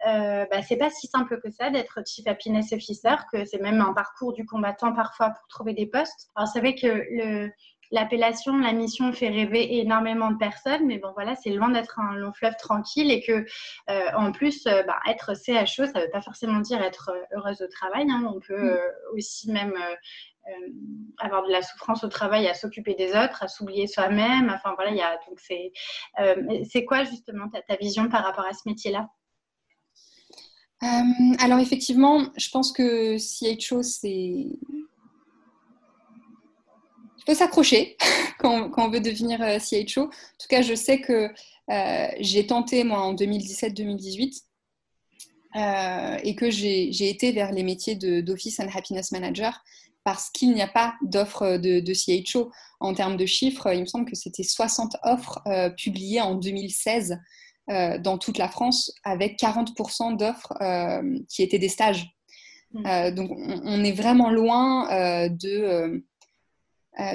bah, 0.04 0.62
c'est 0.62 0.76
pas 0.76 0.90
si 0.90 1.06
simple 1.06 1.40
que 1.40 1.50
ça 1.50 1.70
d'être 1.70 2.00
Chief 2.06 2.26
Happiness 2.26 2.72
Officer, 2.72 3.16
que 3.32 3.44
c'est 3.46 3.60
même 3.60 3.80
un 3.80 3.94
parcours 3.94 4.34
du 4.34 4.44
combattant 4.44 4.92
parfois 4.92 5.30
pour 5.30 5.48
trouver 5.48 5.72
des 5.72 5.86
postes. 5.86 6.28
Alors 6.36 6.48
c'est 6.48 6.60
vrai 6.60 6.74
que 6.74 6.86
le 6.86 7.50
l'appellation, 7.90 8.58
la 8.58 8.72
mission 8.72 9.12
fait 9.12 9.28
rêver 9.28 9.78
énormément 9.78 10.30
de 10.30 10.36
personnes, 10.36 10.86
mais 10.86 10.98
bon 10.98 11.12
voilà, 11.14 11.34
c'est 11.36 11.50
loin 11.50 11.68
d'être 11.68 11.98
un 11.98 12.14
long 12.14 12.32
fleuve 12.32 12.56
tranquille 12.58 13.10
et 13.10 13.22
que 13.22 13.44
euh, 13.90 14.10
en 14.16 14.32
plus, 14.32 14.66
euh, 14.66 14.82
bah, 14.82 15.00
être 15.08 15.34
CHO, 15.34 15.86
ça 15.86 15.92
ne 15.98 16.04
veut 16.04 16.10
pas 16.10 16.22
forcément 16.22 16.60
dire 16.60 16.82
être 16.82 17.10
euh, 17.12 17.36
heureuse 17.36 17.62
au 17.62 17.68
travail. 17.68 18.06
Hein. 18.10 18.30
On 18.34 18.40
peut 18.40 18.74
mm. 18.74 19.16
aussi 19.16 19.50
même 19.50 19.74
avoir 21.18 21.46
de 21.46 21.50
la 21.50 21.62
souffrance 21.62 22.04
au 22.04 22.08
travail, 22.08 22.46
à 22.46 22.54
s'occuper 22.54 22.94
des 22.94 23.10
autres, 23.10 23.42
à 23.42 23.48
s'oublier 23.48 23.86
soi-même. 23.86 24.52
Enfin 24.54 24.74
voilà, 24.76 24.90
il 24.90 24.96
y 24.98 25.00
a 25.00 25.18
donc 25.26 25.40
c'est 25.40 25.72
c'est 26.70 26.84
quoi 26.84 27.04
justement 27.04 27.48
ta, 27.48 27.62
ta, 27.62 27.76
vision 27.76 28.10
par 28.10 28.24
rapport 28.24 28.44
à 28.44 28.52
ce 28.52 28.60
métier-là? 28.66 29.08
Alors 31.38 31.60
effectivement, 31.60 32.26
je 32.36 32.50
pense 32.50 32.72
que 32.72 33.16
CHO, 33.16 33.82
c'est 33.82 34.48
faut 37.26 37.34
s'accrocher 37.34 37.96
quand, 38.38 38.70
on 38.76 38.88
veut 38.88 39.00
devenir 39.00 39.40
euh, 39.42 39.58
CHO. 39.58 40.02
En 40.02 40.08
tout 40.38 40.48
cas, 40.48 40.62
je 40.62 40.74
sais 40.74 41.00
que 41.00 41.30
euh, 41.70 42.08
j'ai 42.20 42.46
tenté, 42.46 42.84
moi, 42.84 43.00
en 43.00 43.14
2017-2018, 43.14 44.42
euh, 45.56 46.18
et 46.22 46.34
que 46.34 46.50
j'ai 46.50 47.08
été 47.08 47.32
vers 47.32 47.52
les 47.52 47.62
métiers 47.62 47.94
d'Office 47.94 48.58
and 48.60 48.68
Happiness 48.74 49.12
Manager 49.12 49.62
parce 50.02 50.28
qu'il 50.28 50.52
n'y 50.52 50.60
a 50.60 50.68
pas 50.68 50.94
d'offres 51.02 51.56
de, 51.56 51.94
CHO. 51.94 52.50
En 52.80 52.92
termes 52.92 53.16
de 53.16 53.24
chiffres, 53.24 53.72
il 53.72 53.80
me 53.80 53.86
semble 53.86 54.04
que 54.04 54.16
c'était 54.16 54.42
60 54.42 54.96
offres 55.02 55.42
publiées 55.78 56.20
en 56.20 56.34
2016 56.34 57.18
dans 57.68 58.18
toute 58.18 58.36
la 58.36 58.48
France, 58.48 58.92
avec 59.04 59.38
40% 59.38 60.18
d'offres 60.18 60.52
qui 61.30 61.42
étaient 61.42 61.58
des 61.58 61.70
stages. 61.70 62.10
Mmh. 62.72 63.10
donc, 63.12 63.30
on, 63.30 63.82
est 63.82 63.92
vraiment 63.92 64.28
loin 64.28 65.28
de 65.28 66.04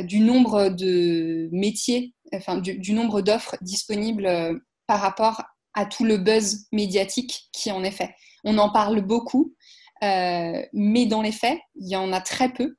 du 0.04 0.20
nombre 0.20 0.70
de 0.70 1.50
métiers, 1.52 2.14
enfin 2.34 2.58
du, 2.58 2.94
nombre 2.94 3.22
d'offres 3.22 3.56
disponibles 3.62 4.26
euh, 4.26 4.58
par 4.88 5.00
rapport 5.00 5.44
à 5.74 5.86
tout 5.86 6.04
le 6.04 6.18
buzz 6.18 6.68
médiatique 6.72 7.50
qui 7.54 7.72
en 7.72 7.84
est 7.84 7.92
fait. 7.92 8.14
On 8.44 8.58
en 8.58 8.72
parle 8.72 9.02
beaucoup, 9.02 9.56
euh, 10.04 10.62
mais 10.74 11.06
dans 11.06 11.22
les 11.22 11.32
faits, 11.32 11.60
il 11.76 11.90
y 11.90 11.96
en 11.96 12.12
a 12.12 12.22
très 12.22 12.52
peu. 12.52 12.76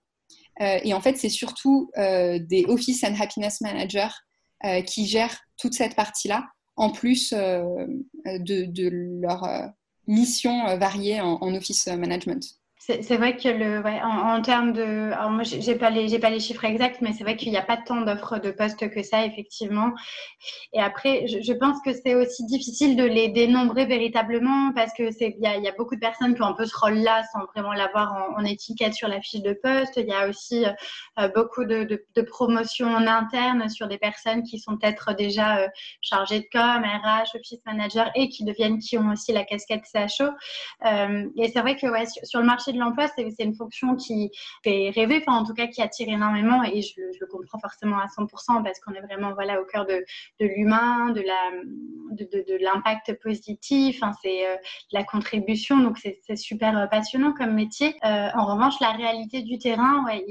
et 0.61 0.93
en 0.93 1.01
fait, 1.01 1.17
c'est 1.17 1.31
surtout 1.31 1.91
des 1.97 2.67
Office 2.69 3.03
and 3.05 3.15
Happiness 3.19 3.63
Managers 3.63 4.13
qui 4.87 5.07
gèrent 5.07 5.39
toute 5.57 5.73
cette 5.73 5.95
partie-là, 5.97 6.45
en 6.77 6.91
plus 6.91 7.33
de, 7.33 8.89
leur 9.23 9.49
mission 10.07 10.77
variée 10.77 11.21
en 11.21 11.55
Office 11.55 11.87
Management. 11.87 12.60
C'est 12.83 13.19
vrai 13.19 13.37
que 13.37 13.47
le, 13.47 13.83
ouais, 13.83 14.01
en, 14.03 14.41
termes 14.41 14.73
de, 14.73 15.13
alors 15.13 15.29
moi 15.29 15.43
j'ai 15.43 15.75
pas 15.75 15.91
les 15.91 16.09
j'ai 16.09 16.19
pas 16.19 16.31
les 16.31 16.41
chiffres 16.41 16.65
exacts, 16.65 17.03
mais 17.03 17.13
c'est 17.13 17.25
vrai 17.25 17.37
qu'il 17.37 17.51
n'y 17.51 17.59
a 17.59 17.63
pas 17.63 17.77
tant 17.77 18.01
d'offres 18.01 18.39
de 18.39 18.51
postes 18.51 18.89
que 18.89 19.03
ça 19.03 19.27
effectivement. 19.27 19.93
Et 20.73 20.81
après, 20.81 21.27
je, 21.27 21.53
pense 21.53 21.77
que 21.85 21.93
c'est 21.93 22.15
aussi 22.15 22.47
difficile 22.47 22.97
de 22.97 23.05
les 23.05 23.29
dénombrer 23.29 23.85
véritablement 23.85 24.73
parce 24.75 24.95
que 24.95 25.11
c'est 25.11 25.37
il 25.39 25.63
y 25.63 25.69
a, 25.69 25.73
beaucoup 25.77 25.95
de 25.95 26.01
personnes 26.01 26.35
qui 26.35 26.41
ont 26.41 26.47
un 26.47 26.53
peu 26.55 26.65
ce 26.65 26.75
rôle-là 26.75 27.23
sans 27.35 27.45
vraiment 27.55 27.75
l'avoir 27.75 28.15
en, 28.35 28.43
étiquette 28.47 28.95
sur 28.95 29.09
la 29.09 29.21
fiche 29.21 29.43
de 29.43 29.53
poste. 29.53 29.99
Il 29.99 30.07
y 30.07 30.15
a 30.15 30.27
aussi 30.27 30.65
euh, 31.19 31.29
beaucoup 31.35 31.67
de, 31.67 32.03
promotions 32.23 32.89
en 32.89 33.07
interne 33.07 33.69
sur 33.69 33.89
des 33.89 33.99
personnes 33.99 34.43
qui 34.43 34.59
sont 34.59 34.79
peut-être 34.79 35.15
déjà 35.15 35.59
euh, 35.59 35.69
chargées 36.01 36.41
de 36.41 36.47
com, 36.51 36.83
RH, 36.83 37.37
office 37.37 37.61
manager 37.67 38.11
et 38.15 38.31
qui 38.31 38.45
deviennent 38.45 38.79
qui 38.79 38.97
ont 38.97 39.11
aussi 39.11 39.33
la 39.33 39.45
casquette 39.45 39.85
CHO. 39.85 40.31
Euh, 40.87 41.29
et 41.37 41.51
c'est 41.51 41.61
vrai 41.61 41.77
que 41.77 41.87
ouais, 41.87 42.07
sur 42.25 42.41
le 42.41 42.47
marché 42.47 42.70
de 42.73 42.79
l'emploi, 42.79 43.07
c'est 43.09 43.45
une 43.45 43.55
fonction 43.55 43.97
qui 43.97 44.31
fait 44.65 44.91
rêver, 44.95 45.23
enfin 45.27 45.39
en 45.39 45.45
tout 45.45 45.55
cas 45.55 45.67
qui 45.67 45.83
attire 45.83 46.09
énormément 46.09 46.63
et 46.63 46.83
je, 46.83 46.95
le 46.99 47.27
comprends 47.27 47.59
forcément 47.59 47.99
à 47.99 48.07
100% 48.07 48.63
parce 48.63 48.81
qu'on 48.81 48.93
est 48.95 49.01
vraiment 49.01 49.35
voilà, 49.35 49.61
au 49.61 49.65
cœur 49.65 49.87
de, 49.87 50.05
l'humain, 50.41 51.11
de 51.11 51.23
l'impact 52.63 53.21
positif, 53.23 54.01
c'est 54.23 54.47
euh, 54.47 54.57
la 54.93 55.05
contribution, 55.05 55.79
donc 55.79 55.99
c'est 55.99 56.37
super 56.37 56.77
euh, 56.77 56.87
passionnant 56.87 57.33
comme 57.33 57.55
métier. 57.55 57.95
Euh, 58.05 58.29
en 58.35 58.47
revanche, 58.47 58.75
la 58.81 58.93
réalité 58.93 59.43
du 59.43 59.59
terrain, 59.59 60.05
ouais, 60.05 60.25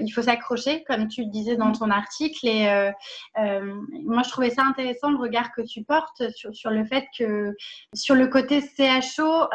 il, 0.00 0.10
faut 0.10 0.22
s'accrocher, 0.22 0.84
comme 0.84 1.08
tu 1.08 1.22
le 1.22 1.30
disais 1.30 1.56
dans 1.56 1.72
ton 1.72 1.90
article. 1.90 2.46
Et 2.46 2.92
moi, 3.36 4.22
je 4.22 4.30
trouvais 4.30 4.50
ça 4.50 4.62
intéressant 4.62 5.10
le 5.10 5.18
regard 5.18 5.52
que 5.52 5.62
tu 5.62 5.82
portes 5.82 6.22
sur 6.52 6.70
le 6.70 6.84
fait 6.84 7.06
que 7.18 7.54
sur 7.94 8.14
le 8.14 8.26
côté 8.28 8.60
CHO, 8.60 9.48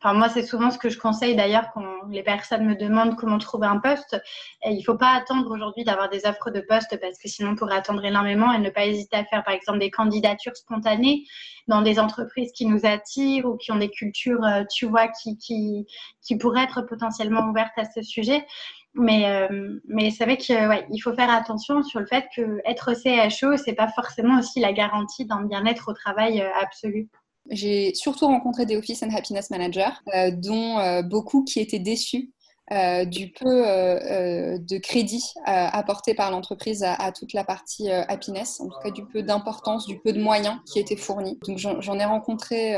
enfin 0.00 0.14
moi, 0.14 0.28
c'est 0.28 0.42
souvent 0.42 0.70
ce 0.70 0.78
que 0.78 0.88
je 0.88 0.98
conseille 0.98 1.36
d'ailleurs 1.36 1.70
quand 1.72 1.84
les 2.10 2.22
personnes 2.22 2.64
me 2.64 2.74
demandent 2.74 3.16
comment 3.16 3.38
trouver 3.38 3.66
un 3.66 3.78
poste. 3.78 4.20
il 4.64 4.76
ne 4.76 4.82
faut 4.82 4.96
pas 4.96 5.10
attendre 5.10 5.50
aujourd'hui 5.50 5.84
d'avoir 5.84 6.08
des 6.08 6.26
offres 6.26 6.50
de 6.50 6.60
poste 6.60 6.98
parce 7.00 7.18
que 7.18 7.28
sinon 7.28 7.50
on 7.50 7.56
pourrait 7.56 7.76
attendre 7.76 8.04
énormément 8.04 8.52
et 8.52 8.58
ne 8.58 8.70
pas 8.70 8.86
hésiter 8.86 9.16
à 9.16 9.24
faire 9.24 9.44
par 9.44 9.54
exemple 9.54 9.78
des 9.78 9.90
candidatures 9.90 10.56
spontanées 10.56 11.24
dans 11.66 11.82
des 11.82 11.98
entreprises 11.98 12.52
qui 12.52 12.66
nous 12.66 12.84
attirent 12.84 13.46
ou 13.46 13.56
qui 13.56 13.72
ont 13.72 13.76
des 13.76 13.90
cultures, 13.90 14.44
euh, 14.44 14.64
tu 14.72 14.86
vois, 14.86 15.08
qui, 15.08 15.36
qui, 15.36 15.86
qui 16.22 16.36
pourraient 16.38 16.64
être 16.64 16.82
potentiellement 16.82 17.48
ouvertes 17.48 17.76
à 17.76 17.84
ce 17.84 18.02
sujet. 18.02 18.46
Mais, 18.94 19.26
euh, 19.26 19.80
mais 19.86 20.10
c'est 20.10 20.24
vrai 20.24 20.36
qu'il 20.38 20.56
ouais, 20.56 20.86
faut 21.02 21.14
faire 21.14 21.30
attention 21.30 21.82
sur 21.82 22.00
le 22.00 22.06
fait 22.06 22.26
que 22.34 22.60
être 22.64 22.94
CHO, 22.94 23.56
c'est 23.56 23.74
pas 23.74 23.88
forcément 23.88 24.38
aussi 24.38 24.60
la 24.60 24.72
garantie 24.72 25.26
d'un 25.26 25.42
bien-être 25.42 25.90
au 25.90 25.92
travail 25.92 26.40
euh, 26.40 26.48
absolu. 26.60 27.08
J'ai 27.50 27.94
surtout 27.94 28.26
rencontré 28.26 28.66
des 28.66 28.76
Office 28.76 29.02
and 29.02 29.14
Happiness 29.14 29.50
Managers, 29.50 29.94
euh, 30.14 30.30
dont 30.30 30.78
euh, 30.78 31.02
beaucoup 31.02 31.44
qui 31.44 31.60
étaient 31.60 31.78
déçus 31.78 32.30
euh, 32.70 33.06
du 33.06 33.32
peu 33.32 33.48
de 33.48 34.78
crédit 34.78 35.32
apporté 35.46 36.12
par 36.12 36.30
l'entreprise 36.30 36.84
à, 36.84 37.12
toute 37.12 37.32
la 37.32 37.42
partie 37.42 37.90
happiness, 37.90 38.60
en 38.60 38.68
tout 38.68 38.78
cas 38.82 38.90
du 38.90 39.06
peu 39.06 39.22
d'importance, 39.22 39.86
du 39.86 39.98
peu 40.00 40.12
de 40.12 40.20
moyens 40.20 40.58
qui 40.70 40.78
étaient 40.78 40.96
fournis. 40.96 41.38
Donc 41.46 41.56
j'en 41.56 41.98
ai 41.98 42.04
rencontré 42.04 42.76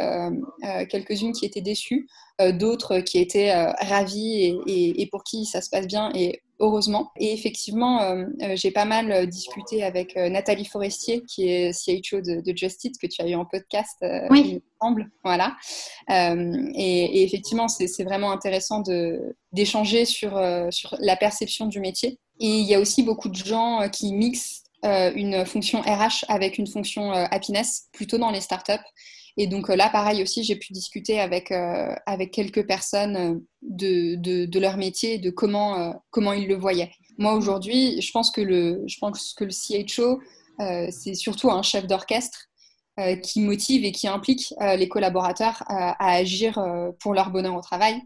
quelques-unes 0.88 1.32
qui 1.32 1.44
étaient 1.44 1.60
déçues, 1.60 2.06
d'autres 2.52 3.00
qui 3.00 3.18
étaient 3.18 3.52
ravies 3.80 4.60
et, 4.68 5.02
et, 5.02 5.06
pour 5.08 5.24
qui 5.24 5.44
ça 5.44 5.60
se 5.60 5.68
passe 5.68 5.88
bien 5.88 6.12
et 6.14 6.40
heureusement. 6.60 7.10
Et 7.16 7.32
effectivement, 7.32 8.02
euh, 8.02 8.24
euh, 8.42 8.54
j'ai 8.54 8.70
pas 8.70 8.84
mal 8.84 9.10
euh, 9.10 9.26
discuté 9.26 9.82
avec 9.82 10.14
Nathalie 10.16 10.66
Forestier, 10.66 11.22
qui 11.26 11.48
est 11.48 11.72
CHO 11.72 12.20
de, 12.20 12.40
de 12.40 12.56
Just 12.56 12.84
Eat, 12.84 12.98
que 12.98 13.06
tu 13.06 13.20
as 13.22 13.28
eu 13.28 13.34
en 13.34 13.44
podcast. 13.44 14.04
oui. 14.30 14.62
ensemble. 14.78 15.10
Voilà. 15.24 15.56
Et, 16.08 17.22
effectivement, 17.22 17.68
c'est 17.68 18.04
vraiment 18.04 18.30
intéressant 18.30 18.82
d'échanger 19.52 20.04
sur, 20.04 20.40
sur 20.70 20.96
la 21.00 21.16
perception 21.16 21.66
du 21.66 21.80
métier. 21.80 22.18
Et 22.38 22.46
il 22.46 22.66
y 22.66 22.74
a 22.74 22.80
aussi 22.80 23.02
beaucoup 23.02 23.28
de 23.28 23.36
gens 23.36 23.88
qui 23.90 24.12
mixent 24.12 24.64
une 24.82 25.44
fonction 25.44 25.80
RH 25.80 26.24
avec 26.28 26.58
une 26.58 26.66
fonction 26.66 27.12
happiness, 27.12 27.88
plutôt 27.92 28.18
dans 28.18 28.30
les 28.30 28.40
startups. 28.40 28.72
Et 29.36 29.46
donc 29.46 29.68
là, 29.68 29.88
pareil 29.90 30.22
aussi, 30.22 30.44
j'ai 30.44 30.56
pu 30.56 30.72
discuter 30.72 31.20
avec, 31.20 31.52
avec 31.52 32.30
quelques 32.32 32.66
personnes 32.66 33.42
de, 33.62 34.16
de, 34.16 34.46
de, 34.46 34.60
leur 34.60 34.76
métier 34.76 35.18
de 35.18 35.30
comment, 35.30 35.94
comment 36.10 36.32
ils 36.32 36.48
le 36.48 36.56
voyaient. 36.56 36.90
Moi, 37.20 37.34
aujourd'hui, 37.34 38.00
je 38.00 38.10
pense 38.12 38.30
que 38.30 38.40
le, 38.40 38.82
je 38.86 38.96
pense 38.98 39.34
que 39.34 39.44
le 39.44 39.50
CHO, 39.50 40.20
euh, 40.60 40.88
c'est 40.90 41.14
surtout 41.14 41.50
un 41.50 41.62
chef 41.62 41.86
d'orchestre 41.86 42.46
euh, 42.98 43.16
qui 43.16 43.40
motive 43.40 43.84
et 43.84 43.92
qui 43.92 44.08
implique 44.08 44.54
euh, 44.60 44.76
les 44.76 44.88
collaborateurs 44.88 45.62
à, 45.66 46.12
agir 46.14 46.62
pour 47.00 47.14
leur 47.14 47.30
bonheur 47.30 47.54
au 47.54 47.60
travail. 47.60 48.00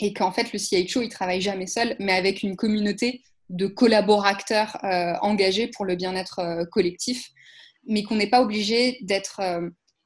Et 0.00 0.12
qu'en 0.12 0.32
fait, 0.32 0.52
le 0.52 0.58
CHO, 0.58 1.02
il 1.02 1.08
travaille 1.08 1.40
jamais 1.40 1.66
seul, 1.66 1.96
mais 1.98 2.12
avec 2.12 2.42
une 2.42 2.56
communauté 2.56 3.22
de 3.50 3.66
collaborateurs 3.66 4.78
engagés 5.20 5.68
pour 5.68 5.84
le 5.84 5.94
bien-être 5.94 6.64
collectif, 6.70 7.28
mais 7.86 8.02
qu'on 8.02 8.16
n'est 8.16 8.30
pas 8.30 8.40
obligé 8.40 8.98
d'être 9.02 9.40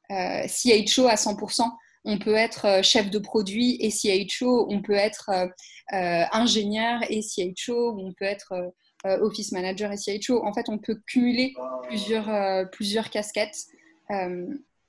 CHO 0.09 1.07
à 1.09 1.17
100% 1.17 1.71
on 2.07 2.19
peut 2.19 2.35
être 2.35 2.85
chef 2.85 3.11
de 3.11 3.19
produit 3.19 3.77
et 3.81 3.91
CHO, 3.91 4.69
on 4.71 4.81
peut 4.81 4.95
être 4.95 5.29
euh, 5.93 6.25
ingénieur 6.33 7.01
et 7.11 7.21
CHO, 7.21 7.99
on 7.99 8.13
peut 8.13 8.25
être 8.25 8.53
euh, 9.05 9.19
office 9.21 9.53
manager 9.53 9.91
et 9.93 9.97
CHO. 9.97 10.45
En 10.45 10.53
fait, 10.53 10.69
on 10.69 10.79
peut 10.79 11.01
cumuler 11.07 11.53
plusieurs, 11.89 12.31
euh, 12.31 12.65
plusieurs 12.65 13.11
casquettes. 13.11 13.59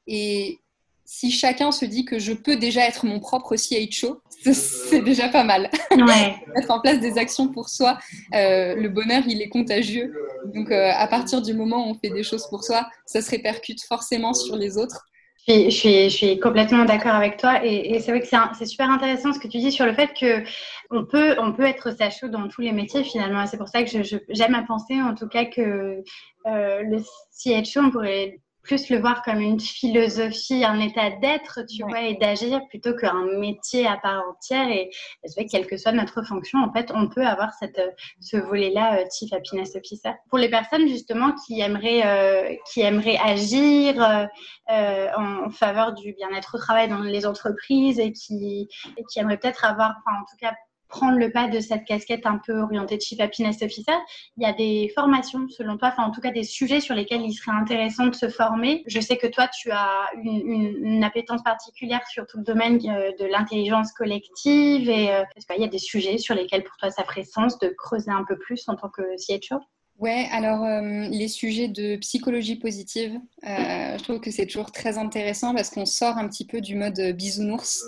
et 0.06 0.60
si 1.10 1.32
chacun 1.32 1.72
se 1.72 1.86
dit 1.86 2.04
que 2.04 2.20
je 2.20 2.34
peux 2.34 2.58
déjà 2.58 2.86
être 2.86 3.06
mon 3.06 3.22
propre 3.22 3.56
CHO, 3.56 4.22
c'est 4.54 5.02
déjà 5.02 5.30
pas 5.30 5.46
mal. 5.46 5.72
Mettre 5.96 6.70
en 6.70 6.82
place 6.82 7.00
des 7.00 7.18
actions 7.18 7.48
pour 7.48 7.70
soi, 7.70 7.98
le 8.34 8.88
bonheur, 8.90 9.24
il 9.26 9.42
est 9.42 9.48
contagieux. 9.48 10.14
Donc, 10.54 10.70
à 10.70 11.08
partir 11.08 11.42
du 11.42 11.54
moment 11.54 11.88
où 11.88 11.92
on 11.92 11.96
fait 11.96 12.10
des 12.10 12.24
choses 12.24 12.46
pour 12.50 12.66
soi, 12.66 12.90
ça 13.06 13.22
se 13.22 13.32
répercute 13.32 13.82
forcément 13.88 14.34
sur 14.34 14.58
les 14.58 14.78
autres. 14.78 15.06
Je 15.48 15.70
suis, 15.70 16.10
je 16.10 16.16
suis, 16.16 16.40
complètement 16.42 16.84
d'accord 16.84 17.16
avec 17.16 17.38
toi 17.38 17.64
et, 17.64 18.02
c'est 18.02 18.12
vrai 18.12 18.20
que 18.20 18.28
c'est 18.28 18.66
super 18.66 18.90
intéressant 18.90 19.32
ce 19.32 19.40
que 19.40 19.48
tu 19.48 19.60
dis 19.60 19.72
sur 19.72 19.86
le 19.86 19.94
fait 19.94 20.10
que 20.14 20.44
on 20.92 21.06
peut, 21.06 21.38
on 21.40 21.54
peut 21.54 21.64
être 21.64 21.96
sacho 21.96 22.28
dans 22.28 22.50
tous 22.50 22.60
les 22.60 22.74
métiers 22.74 23.06
finalement. 23.06 23.48
C'est 23.48 23.56
pour 23.56 23.70
ça 23.70 23.84
que 23.84 23.90
j'aime 24.28 24.56
à 24.56 24.64
penser 24.64 25.02
en 25.02 25.16
tout 25.16 25.30
cas 25.30 25.46
que 25.46 26.04
euh, 26.48 26.82
le 26.84 26.98
CHO, 27.32 27.80
on 27.80 27.92
pourrait 27.92 28.42
plus 28.68 28.90
le 28.90 29.00
voir 29.00 29.24
comme 29.24 29.40
une 29.40 29.60
philosophie, 29.60 30.66
un 30.66 30.80
état 30.80 31.10
d'être, 31.10 31.62
tu 31.68 31.84
vois, 31.84 32.02
et 32.02 32.16
d'agir 32.16 32.60
plutôt 32.68 32.94
qu'un 32.94 33.26
métier 33.40 33.88
à 33.88 33.98
part 33.98 34.24
entière. 34.30 34.70
Et 34.70 34.92
c'est 35.24 35.36
vrai 35.36 35.46
que 35.46 35.52
quelle 35.52 35.66
que 35.66 35.78
soit 35.78 35.94
notre 35.94 36.22
fonction, 36.22 36.60
en 36.60 36.72
fait, 36.72 36.92
on 36.94 37.08
peut 37.08 37.26
avoir 37.26 37.54
cette, 37.54 37.82
ce 38.20 38.36
volet-là, 38.38 39.00
euh, 39.00 39.06
Chief 39.12 39.32
Happiness 39.32 39.76
Officer. 39.76 40.12
Pour 40.30 40.38
les 40.38 40.50
personnes 40.50 40.88
justement 40.88 41.34
qui 41.46 41.62
aimeraient, 41.62 42.06
euh, 42.06 42.56
qui 42.72 42.82
aimeraient 42.82 43.18
agir 43.18 44.28
euh, 44.70 45.08
en, 45.16 45.50
faveur 45.50 45.94
du 45.94 46.14
bien-être 46.14 46.56
au 46.56 46.58
travail 46.58 46.90
dans 46.90 47.00
les 47.00 47.26
entreprises 47.26 48.00
et 48.00 48.12
qui, 48.12 48.68
et 48.98 49.04
qui 49.10 49.20
aimeraient 49.20 49.38
peut-être 49.38 49.64
avoir, 49.64 49.96
enfin, 50.06 50.18
en 50.20 50.26
tout 50.26 50.36
cas, 50.40 50.54
prendre 50.88 51.18
le 51.18 51.32
pas 51.32 51.48
de 51.48 51.60
cette 51.60 51.86
casquette 51.86 52.26
un 52.26 52.40
peu 52.46 52.60
orientée 52.60 53.00
Chief 53.00 53.20
Happiness 53.20 53.62
Officer, 53.62 53.96
il 54.38 54.44
y 54.44 54.46
a 54.46 54.54
des 54.54 54.92
formations 54.96 55.48
selon 55.50 55.78
toi, 55.78 55.90
enfin 55.90 56.04
en 56.04 56.12
tout 56.12 56.22
cas 56.22 56.32
des 56.32 56.44
sujets 56.44 56.80
sur 56.80 56.96
lesquels 56.96 57.22
il 57.22 57.34
serait 57.34 57.56
intéressant 57.56 58.08
de 58.08 58.16
se 58.16 58.30
former. 58.30 58.84
Je 58.88 59.00
sais 59.00 59.18
que 59.18 59.28
toi, 59.28 59.48
tu 59.48 59.72
as 59.72 60.06
une, 60.24 61.04
appétence 61.04 61.44
particulière 61.44 62.06
sur 62.08 62.26
tout 62.26 62.38
le 62.38 62.44
domaine 62.44 62.80
euh, 62.90 63.12
de 63.20 63.26
l'intelligence 63.26 63.92
collective 63.92 64.90
et 64.90 65.12
euh, 65.12 65.24
qu'il 65.50 65.62
y 65.62 65.64
a 65.64 65.70
des 65.70 65.78
sujets 65.78 66.18
sur 66.18 66.36
lesquels 66.36 66.64
pour 66.64 66.76
toi 66.78 66.90
ça 66.90 67.04
ferait 67.04 67.24
sens 67.24 67.60
de 67.60 67.70
creuser 67.70 68.12
un 68.12 68.24
peu 68.28 68.38
plus 68.38 68.68
en 68.68 68.76
tant 68.76 68.90
que 68.90 69.02
CHO 69.18 69.58
Ouais, 70.00 70.28
alors 70.32 70.64
euh, 70.64 71.08
les 71.10 71.28
sujets 71.28 71.68
de 71.68 71.96
psychologie 71.98 72.56
positive, 72.56 73.20
je 73.44 74.04
trouve 74.04 74.20
que 74.20 74.30
c'est 74.30 74.46
toujours 74.46 74.72
très 74.72 74.98
intéressant 75.00 75.56
parce 75.56 75.72
qu'on 75.72 75.88
sort 75.88 76.18
un 76.18 76.28
petit 76.28 76.46
peu 76.46 76.62
du 76.62 76.76
mode 76.76 77.00
bisounours. 77.16 77.84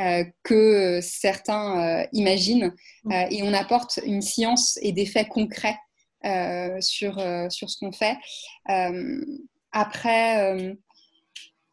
Euh, 0.00 0.24
que 0.42 0.98
certains 1.00 2.00
euh, 2.02 2.06
imaginent 2.12 2.74
mm. 3.04 3.12
euh, 3.12 3.26
et 3.30 3.44
on 3.44 3.52
apporte 3.52 4.00
une 4.04 4.22
science 4.22 4.76
et 4.82 4.90
des 4.90 5.06
faits 5.06 5.28
concrets 5.28 5.78
sur, 6.80 7.22
sur 7.50 7.68
ce 7.68 7.76
qu'on 7.78 7.92
fait. 7.92 8.16
après, 9.72 10.56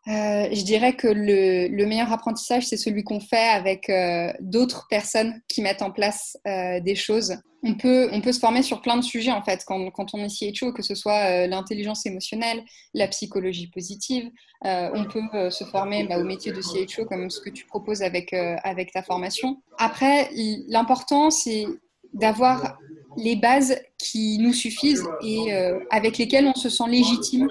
je 0.05 0.63
dirais 0.63 0.93
que 0.93 1.07
le, 1.07 1.67
le 1.67 1.85
meilleur 1.85 2.11
apprentissage, 2.11 2.65
c'est 2.65 2.77
celui 2.77 3.03
qu'on 3.03 3.19
fait 3.19 3.49
avec 3.49 3.91
d'autres 4.39 4.87
personnes 4.89 5.41
qui 5.47 5.61
mettent 5.61 5.81
en 5.81 5.91
place 5.91 6.37
des 6.45 6.95
choses 6.95 7.37
on 7.63 7.75
peut, 7.75 8.09
on 8.11 8.21
peut 8.21 8.31
se 8.31 8.39
former 8.39 8.63
sur 8.63 8.81
plein 8.81 8.97
de 8.97 9.03
sujets 9.03 9.31
en 9.31 9.41
fait 9.41 9.63
quand, 9.65 9.91
quand 9.91 10.13
on 10.13 10.23
est 10.23 10.29
CHO, 10.29 10.73
que 10.73 10.81
ce 10.81 10.95
soit 10.95 11.43
euh, 11.43 11.47
l'intelligence 11.47 12.05
émotionnelle, 12.05 12.63
la 12.93 13.07
psychologie 13.07 13.67
positive. 13.67 14.29
Euh, 14.65 14.89
on 14.93 15.05
peut 15.05 15.21
euh, 15.33 15.49
se 15.49 15.63
former 15.63 16.05
bah, 16.05 16.17
au 16.17 16.23
métier 16.23 16.51
de 16.51 16.61
CHO 16.61 17.05
comme 17.05 17.29
ce 17.29 17.39
que 17.39 17.49
tu 17.49 17.65
proposes 17.65 18.01
avec, 18.01 18.33
avec 18.33 18.91
ta 18.91 19.03
formation. 19.03 19.61
Après, 19.77 20.29
l'important 20.67 21.29
c'est 21.29 21.65
d'avoir 22.13 22.77
les 23.17 23.35
bases 23.35 23.79
qui 23.97 24.37
nous 24.39 24.53
suffisent 24.53 25.07
et 25.23 25.53
avec 25.91 26.17
lesquelles 26.17 26.45
on 26.45 26.55
se 26.55 26.69
sent 26.69 26.87
légitime 26.87 27.47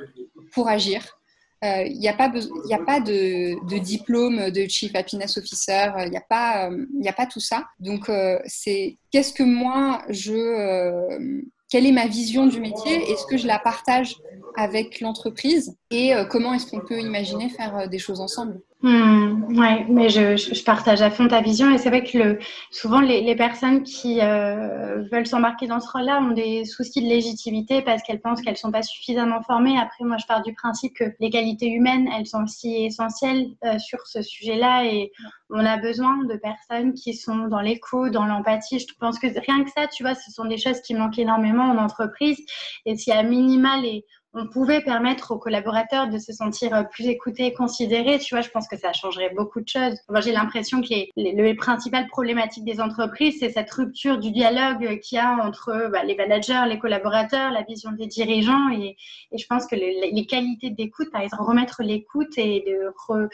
pour 0.52 0.68
agir. 0.68 1.19
Il 1.62 1.68
euh, 1.68 1.88
n'y 1.88 2.08
a 2.08 2.14
pas, 2.14 2.32
y 2.64 2.72
a 2.72 2.78
pas 2.78 3.00
de, 3.00 3.62
de, 3.68 3.78
diplôme 3.78 4.50
de 4.50 4.66
Chief 4.66 4.94
Happiness 4.94 5.36
Officer, 5.36 5.90
il 6.06 6.10
n'y 6.10 6.16
a, 6.16 6.22
pas, 6.22 6.70
il 6.98 7.06
a 7.06 7.12
pas 7.12 7.26
tout 7.26 7.40
ça. 7.40 7.66
Donc, 7.78 8.08
euh, 8.08 8.38
c'est 8.46 8.96
qu'est-ce 9.10 9.34
que 9.34 9.42
moi, 9.42 10.02
je, 10.08 10.32
euh, 10.32 11.42
quelle 11.68 11.84
est 11.84 11.92
ma 11.92 12.06
vision 12.06 12.46
du 12.46 12.60
métier? 12.60 13.10
Est-ce 13.10 13.26
que 13.26 13.36
je 13.36 13.46
la 13.46 13.58
partage 13.58 14.16
avec 14.56 15.00
l'entreprise? 15.00 15.76
Et 15.90 16.14
comment 16.30 16.54
est-ce 16.54 16.66
qu'on 16.66 16.80
peut 16.80 16.98
imaginer 16.98 17.50
faire 17.50 17.88
des 17.88 17.98
choses 17.98 18.20
ensemble? 18.20 18.60
Hmm, 18.82 19.58
ouais, 19.58 19.84
mais 19.90 20.08
je, 20.08 20.38
je, 20.38 20.64
partage 20.64 21.02
à 21.02 21.10
fond 21.10 21.28
ta 21.28 21.42
vision 21.42 21.70
et 21.70 21.76
c'est 21.76 21.90
vrai 21.90 22.02
que 22.02 22.16
le, 22.16 22.38
souvent 22.70 23.00
les, 23.00 23.20
les 23.20 23.36
personnes 23.36 23.82
qui 23.82 24.22
euh, 24.22 25.02
veulent 25.12 25.26
s'embarquer 25.26 25.66
dans 25.66 25.80
ce 25.80 25.90
rôle-là 25.90 26.18
ont 26.22 26.30
des 26.30 26.64
soucis 26.64 27.02
de 27.02 27.06
légitimité 27.06 27.82
parce 27.82 28.02
qu'elles 28.02 28.22
pensent 28.22 28.40
qu'elles 28.40 28.56
sont 28.56 28.72
pas 28.72 28.80
suffisamment 28.80 29.42
formées. 29.42 29.78
Après, 29.78 30.02
moi, 30.04 30.16
je 30.16 30.24
pars 30.24 30.40
du 30.40 30.54
principe 30.54 30.94
que 30.94 31.04
les 31.20 31.28
qualités 31.28 31.68
humaines, 31.68 32.08
elles 32.16 32.26
sont 32.26 32.42
aussi 32.42 32.86
essentielles 32.86 33.48
euh, 33.66 33.78
sur 33.78 34.06
ce 34.06 34.22
sujet-là 34.22 34.86
et 34.86 35.12
on 35.50 35.66
a 35.66 35.76
besoin 35.76 36.24
de 36.24 36.36
personnes 36.36 36.94
qui 36.94 37.12
sont 37.12 37.48
dans 37.48 37.60
l'écho, 37.60 38.08
dans 38.08 38.24
l'empathie. 38.24 38.78
Je 38.78 38.86
pense 38.98 39.18
que 39.18 39.26
rien 39.26 39.62
que 39.62 39.70
ça, 39.76 39.88
tu 39.88 40.04
vois, 40.04 40.14
ce 40.14 40.30
sont 40.30 40.46
des 40.46 40.56
choses 40.56 40.80
qui 40.80 40.94
manquent 40.94 41.18
énormément 41.18 41.64
en 41.64 41.76
entreprise 41.76 42.38
et 42.86 42.96
si 42.96 43.12
à 43.12 43.22
minima 43.22 43.76
les 43.76 44.06
on 44.32 44.46
pouvait 44.46 44.80
permettre 44.80 45.32
aux 45.32 45.38
collaborateurs 45.38 46.08
de 46.08 46.18
se 46.18 46.32
sentir 46.32 46.72
euh, 46.72 46.84
plus 46.84 47.08
écoutés 47.08 47.46
et 47.46 47.52
considérés, 47.52 48.20
tu 48.20 48.34
vois, 48.34 48.42
je 48.42 48.48
pense 48.50 48.68
que 48.68 48.76
ça 48.76 48.92
changerait 48.92 49.30
beaucoup 49.30 49.60
de 49.60 49.68
choses. 49.68 49.98
Moi, 50.08 50.20
j'ai 50.20 50.30
l'impression 50.30 50.80
que 50.82 50.88
les, 50.88 51.10
les, 51.16 51.54
principales 51.54 52.06
problématiques 52.06 52.64
des 52.64 52.80
entreprises, 52.80 53.38
c'est 53.40 53.50
cette 53.50 53.70
rupture 53.72 54.18
du 54.18 54.30
dialogue 54.30 55.00
qu'il 55.00 55.16
y 55.16 55.18
a 55.18 55.32
entre 55.32 55.90
bah, 55.90 56.04
les 56.04 56.14
managers, 56.14 56.62
les 56.68 56.78
collaborateurs, 56.78 57.50
la 57.50 57.62
vision 57.62 57.90
des 57.90 58.06
dirigeants. 58.06 58.70
Et, 58.70 58.96
je 59.36 59.44
pense 59.48 59.66
que 59.66 59.74
les, 59.74 60.26
qualités 60.26 60.70
d'écoute, 60.70 61.10
par 61.10 61.22
exemple, 61.22 61.42
remettre 61.42 61.82
l'écoute 61.82 62.36
et 62.36 62.62
de 62.66 62.92
euh, 63.10 63.28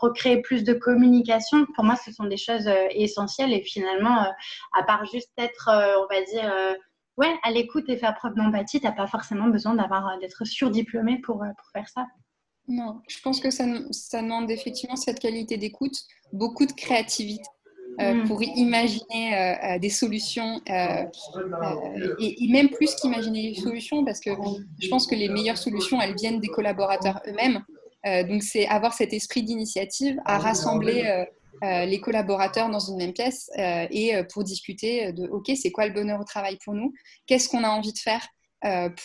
recréer 0.00 0.42
plus 0.42 0.64
de 0.64 0.72
communication, 0.72 1.66
pour 1.76 1.84
moi, 1.84 1.94
ce 1.96 2.10
sont 2.10 2.24
des 2.24 2.36
choses 2.36 2.66
euh, 2.66 2.86
essentielles. 2.90 3.52
Et 3.52 3.62
finalement, 3.62 4.26
à 4.72 4.82
part 4.82 5.04
juste 5.06 5.30
être, 5.38 5.70
on 5.70 6.12
va 6.12 6.22
dire, 6.22 6.76
ouais, 7.16 7.34
à 7.42 7.50
l'écoute 7.50 7.88
et 7.88 7.96
faire 7.96 8.14
preuve 8.14 8.34
d'empathie, 8.34 8.80
tu 8.80 8.86
n'as 8.86 8.92
pas 8.92 9.06
forcément 9.06 9.48
besoin 9.48 9.74
d'avoir 9.74 10.08
euh, 10.08 10.18
d'être 10.20 10.44
surdiplômé 10.44 11.18
pour, 11.18 11.42
euh, 11.42 11.48
pour 11.56 11.70
faire 11.72 11.88
ça. 11.88 12.06
Non, 12.68 13.00
je 13.08 13.20
pense 13.20 13.40
que 13.40 13.50
ça, 13.50 13.64
ça 13.92 14.22
demande 14.22 14.50
effectivement 14.50 14.96
cette 14.96 15.20
qualité 15.20 15.56
d'écoute, 15.56 15.96
beaucoup 16.32 16.66
de 16.66 16.72
créativité. 16.72 17.44
Euh, 17.98 18.12
mm. 18.12 18.28
pour 18.28 18.42
imaginer 18.42 19.78
des 19.80 19.88
solutions 19.88 20.60
et, 20.66 22.48
même 22.50 22.68
plus 22.68 22.94
qu'imaginer 22.96 23.52
des 23.52 23.58
solutions 23.58 24.04
parce 24.04 24.20
que 24.20 24.28
je 24.82 24.88
pense 24.90 25.06
que 25.06 25.14
les 25.14 25.30
meilleures 25.30 25.56
solutions 25.56 25.98
elles 26.02 26.14
viennent 26.14 26.38
des 26.38 26.48
collaborateurs 26.48 27.22
eux-mêmes 27.26 27.64
donc 28.28 28.42
c'est 28.42 28.66
avoir 28.66 28.92
cet 28.92 29.14
esprit 29.14 29.44
d'initiative 29.44 30.20
à 30.26 30.36
rassembler 30.36 31.26
les 31.62 32.00
collaborateurs 32.00 32.70
dans 32.70 32.78
une 32.78 32.96
même 32.96 33.12
pièce 33.12 33.50
euh, 33.58 33.86
et 33.90 34.14
euh, 34.14 34.24
pour 34.24 34.44
discuter 34.44 35.12
de 35.12 35.26
OK, 35.28 35.50
c'est 35.56 35.70
quoi 35.70 35.86
le 35.86 35.92
bonheur 35.92 36.20
au 36.20 36.24
travail 36.24 36.58
pour 36.64 36.74
nous? 36.74 36.92
Qu'est-ce 37.26 37.48
qu'on 37.48 37.64
a 37.64 37.68
envie 37.68 37.92
de 37.92 37.98
faire 37.98 38.26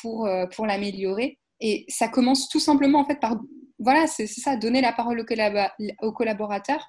pour, 0.02 0.26
l'améliorer? 0.66 1.38
Et 1.60 1.86
ça 1.88 2.08
commence 2.08 2.50
tout 2.50 2.60
simplement 2.60 3.00
en 3.00 3.06
fait 3.06 3.20
par 3.20 3.38
voilà, 3.78 4.06
c'est 4.06 4.28
ça, 4.28 4.56
donner 4.56 4.80
la 4.80 4.94
parole 4.94 5.20
aux, 6.02 6.12
collaborateurs, 6.12 6.86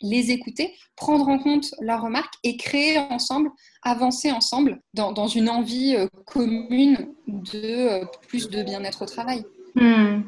les 0.00 0.30
écouter, 0.30 0.72
prendre 0.94 1.28
en 1.28 1.40
compte 1.40 1.74
leurs 1.80 2.02
remarques 2.02 2.34
et 2.44 2.56
créer 2.56 2.98
ensemble, 2.98 3.50
avancer 3.82 4.30
ensemble 4.30 4.80
dans, 4.94 5.12
dans 5.12 5.26
une 5.26 5.48
envie 5.48 5.96
commune 6.24 7.14
de 7.26 8.04
plus 8.28 8.48
de 8.48 8.62
bien-être 8.62 9.02
au 9.02 9.06
travail. 9.06 9.44
Hmm. 9.78 10.22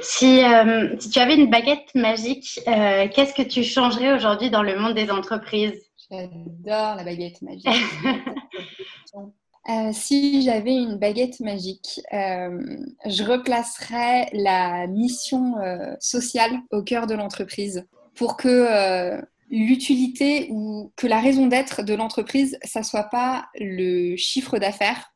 Si, 0.00 0.44
euh, 0.44 0.94
si, 1.00 1.10
tu 1.10 1.18
avais 1.18 1.34
une 1.34 1.50
baguette 1.50 1.92
magique, 1.96 2.60
euh, 2.68 3.08
qu'est-ce 3.12 3.34
que 3.34 3.42
tu 3.42 3.64
changerais 3.64 4.12
aujourd'hui 4.12 4.48
dans 4.48 4.62
le 4.62 4.78
monde 4.78 4.94
des 4.94 5.10
entreprises? 5.10 5.80
J'adore 6.10 6.96
la 6.96 7.04
baguette 7.04 7.42
magique. 7.42 7.66
Euh, 9.68 9.90
si 9.92 10.42
j'avais 10.42 10.74
une 10.74 10.96
baguette 10.96 11.38
magique, 11.38 12.00
je 12.10 13.22
replacerais 13.22 14.28
la 14.32 14.88
mission 14.88 15.54
sociale 16.00 16.50
au 16.72 16.82
cœur 16.82 17.06
de 17.06 17.14
l'entreprise 17.14 17.86
pour 18.16 18.36
que 18.36 19.22
l'utilité 19.50 20.48
ou 20.50 20.92
que 20.96 21.06
la 21.06 21.20
raison 21.20 21.46
d'être 21.46 21.84
de 21.84 21.94
l'entreprise, 21.94 22.58
ça 22.64 22.82
soit 22.82 23.04
pas 23.04 23.46
le 23.54 24.16
chiffre 24.16 24.58
d'affaires, 24.58 25.14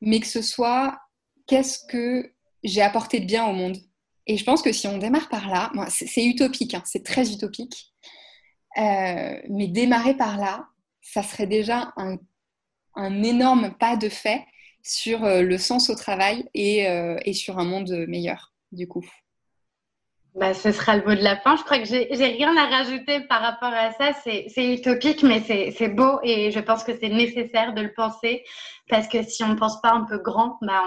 mais 0.00 0.20
que 0.20 0.26
ce 0.26 0.40
soit 0.40 0.98
qu'est-ce 1.46 1.80
que 1.86 2.32
j'ai 2.62 2.82
apporté 2.82 3.20
de 3.20 3.26
bien 3.26 3.46
au 3.46 3.52
monde. 3.52 3.76
Et 4.26 4.36
je 4.36 4.44
pense 4.44 4.62
que 4.62 4.72
si 4.72 4.86
on 4.86 4.98
démarre 4.98 5.28
par 5.28 5.48
là, 5.48 5.72
c'est 5.88 6.24
utopique, 6.24 6.74
hein, 6.74 6.82
c'est 6.84 7.04
très 7.04 7.32
utopique, 7.32 7.92
euh, 8.78 9.40
mais 9.48 9.66
démarrer 9.66 10.16
par 10.16 10.36
là, 10.38 10.66
ça 11.00 11.22
serait 11.22 11.46
déjà 11.46 11.92
un, 11.96 12.18
énorme 13.22 13.74
pas 13.78 13.96
de 13.96 14.08
fait 14.08 14.44
sur 14.82 15.24
euh, 15.24 15.42
le 15.42 15.58
sens 15.58 15.90
au 15.90 15.94
travail 15.94 16.48
euh, 16.56 17.16
et 17.24 17.32
sur 17.32 17.58
un 17.58 17.64
monde 17.64 18.04
meilleur, 18.08 18.52
du 18.72 18.86
coup. 18.86 19.04
Bah, 20.36 20.54
ce 20.54 20.70
sera 20.70 20.96
le 20.96 21.04
mot 21.04 21.14
de 21.14 21.24
la 21.24 21.36
fin. 21.36 21.56
Je 21.56 21.64
crois 21.64 21.78
que 21.78 21.86
j'ai 21.86 22.06
rien 22.12 22.56
à 22.56 22.66
rajouter 22.66 23.20
par 23.20 23.40
rapport 23.40 23.72
à 23.72 23.92
ça. 23.92 24.12
C'est 24.22 24.74
utopique, 24.74 25.24
mais 25.24 25.40
c'est 25.40 25.88
beau 25.88 26.20
et 26.22 26.52
je 26.52 26.60
pense 26.60 26.84
que 26.84 26.92
c'est 26.96 27.08
nécessaire 27.08 27.74
de 27.74 27.82
le 27.82 27.92
penser 27.92 28.44
parce 28.88 29.08
que 29.08 29.22
si 29.22 29.42
on 29.42 29.48
ne 29.48 29.54
pense 29.54 29.80
pas 29.80 29.92
un 29.92 30.04
peu 30.04 30.18
grand, 30.18 30.58
bah 30.62 30.82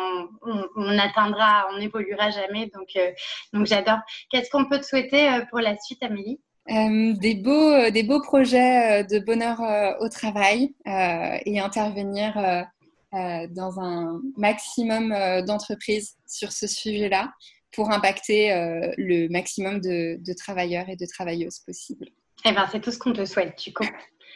on, 0.45 0.63
on, 0.75 0.97
atteindra, 0.97 1.67
on 1.73 1.79
n'évoluera 1.79 2.29
jamais. 2.29 2.69
Donc, 2.73 2.89
euh, 2.95 3.12
donc 3.53 3.65
j'adore. 3.65 3.99
Qu'est-ce 4.29 4.49
qu'on 4.49 4.65
peut 4.65 4.79
te 4.79 4.86
souhaiter 4.86 5.27
euh, 5.29 5.41
pour 5.49 5.60
la 5.60 5.77
suite, 5.77 6.03
Amélie? 6.03 6.39
Euh, 6.69 7.13
des, 7.13 7.36
beaux, 7.36 7.89
des 7.89 8.03
beaux 8.03 8.21
projets 8.21 9.03
de 9.03 9.19
bonheur 9.19 9.60
au 9.99 10.08
travail 10.08 10.73
et 10.86 11.60
intervenir 11.60 12.36
dans 13.12 13.79
un 13.82 14.21
maximum 14.38 15.13
d'entreprises 15.45 16.15
sur 16.25 16.53
ce 16.53 16.67
sujet-là 16.67 17.34
pour 17.73 17.91
impacter 17.91 18.51
euh, 18.51 18.91
le 18.97 19.27
maximum 19.29 19.79
de, 19.79 20.33
travailleurs 20.33 20.89
et 20.89 20.95
de 20.95 21.05
travailleuses 21.05 21.59
possibles. 21.59 22.07
Eh 22.45 22.51
bien, 22.51 22.67
c'est 22.71 22.81
tout 22.81 22.91
ce 22.91 22.99
qu'on 22.99 23.13
te 23.13 23.25
souhaite, 23.25 23.57
du 23.63 23.73
coup. 23.73 23.88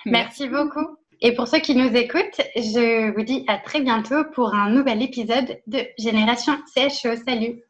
Merci 0.05 0.47
beaucoup. 0.47 0.97
Et 1.21 1.33
pour 1.33 1.47
ceux 1.47 1.59
qui 1.59 1.75
nous 1.75 1.89
écoutent, 1.95 2.41
je 2.55 3.11
vous 3.15 3.23
dis 3.23 3.43
à 3.47 3.57
très 3.57 3.81
bientôt 3.81 4.23
pour 4.35 4.53
un 4.53 4.69
nouvel 4.69 5.01
épisode 5.01 5.59
de 5.65 5.79
Génération 5.97 6.53
CHO. 6.75 7.15
Salut 7.25 7.63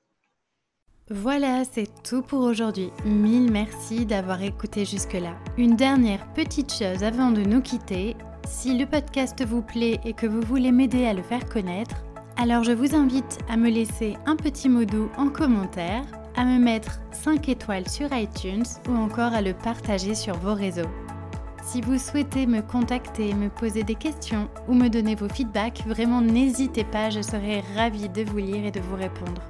voilà, 1.10 1.64
c'est 1.64 1.88
tout 2.04 2.22
pour 2.22 2.42
aujourd'hui. 2.42 2.90
Mille 3.06 3.50
merci 3.50 4.06
d'avoir 4.06 4.44
écouté 4.44 4.84
jusque-là. 4.84 5.38
Une 5.58 5.78
dernière 5.78 6.34
petite 6.34 6.74
chose 6.74 7.02
avant 7.02 7.32
de 7.32 7.44
nous 7.44 7.62
quitter. 7.62 8.18
Si 8.46 8.78
le 8.78 8.86
podcast 8.86 9.42
vous 9.46 9.62
plaît 9.62 10.02
et 10.04 10.12
que 10.12 10.28
vous 10.28 10.42
voulez 10.42 10.74
m'aider 10.74 11.06
à 11.06 11.14
le 11.14 11.24
faire 11.24 11.48
connaître, 11.48 11.96
alors 12.38 12.64
je 12.64 12.72
vous 12.72 12.96
invite 12.96 13.40
à 13.50 13.58
me 13.58 13.70
laisser 13.70 14.16
un 14.26 14.36
petit 14.36 14.70
mot 14.70 14.86
doux 14.86 15.10
en 15.18 15.30
commentaire, 15.30 16.04
à 16.36 16.46
me 16.46 16.60
mettre 16.60 17.00
5 17.12 17.50
étoiles 17.50 17.90
sur 17.90 18.14
iTunes 18.14 18.66
ou 18.88 18.96
encore 18.96 19.34
à 19.34 19.42
le 19.42 19.54
partager 19.54 20.14
sur 20.14 20.38
vos 20.38 20.54
réseaux. 20.54 20.90
Si 21.64 21.82
vous 21.82 21.98
souhaitez 21.98 22.46
me 22.46 22.62
contacter, 22.62 23.34
me 23.34 23.50
poser 23.50 23.84
des 23.84 23.96
questions 23.96 24.48
ou 24.68 24.74
me 24.74 24.88
donner 24.88 25.16
vos 25.16 25.28
feedbacks, 25.28 25.84
vraiment 25.88 26.22
n'hésitez 26.22 26.84
pas, 26.84 27.10
je 27.10 27.22
serai 27.22 27.64
ravie 27.76 28.08
de 28.08 28.24
vous 28.24 28.38
lire 28.38 28.66
et 28.66 28.72
de 28.72 28.80
vous 28.80 28.96
répondre. 28.96 29.42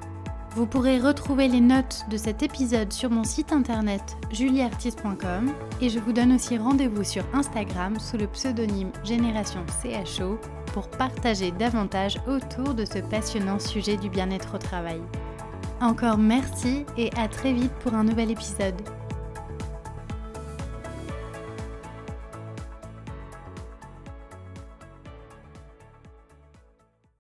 Vous 0.56 0.66
pourrez 0.66 1.00
retrouver 1.00 1.48
les 1.50 1.62
notes 1.62 2.06
de 2.10 2.18
cet 2.18 2.42
épisode 2.42 2.92
sur 2.92 3.12
mon 3.12 3.24
site 3.24 3.52
internet 3.52 4.18
julieartiste.com 4.32 5.52
et 5.82 5.90
je 5.90 6.00
vous 6.00 6.14
donne 6.14 6.34
aussi 6.34 6.58
rendez-vous 6.58 7.04
sur 7.04 7.24
Instagram 7.34 8.00
sous 8.00 8.18
le 8.18 8.26
pseudonyme 8.28 8.92
Génération 9.04 9.64
CHO 9.84 10.40
pour 10.78 10.90
partager 10.90 11.50
davantage 11.50 12.20
autour 12.28 12.76
de 12.76 12.86
ce 12.86 13.00
passionnant 13.00 13.58
sujet 13.58 13.98
du 13.98 14.12
bien-être 14.12 14.54
au 14.54 14.58
travail. 14.60 15.02
Encore 15.82 16.20
merci 16.20 16.86
et 17.00 17.10
à 17.18 17.28
très 17.28 17.52
vite 17.52 17.72
pour 17.80 17.96
un 17.96 18.04
nouvel 18.04 18.30
épisode. 18.30 18.80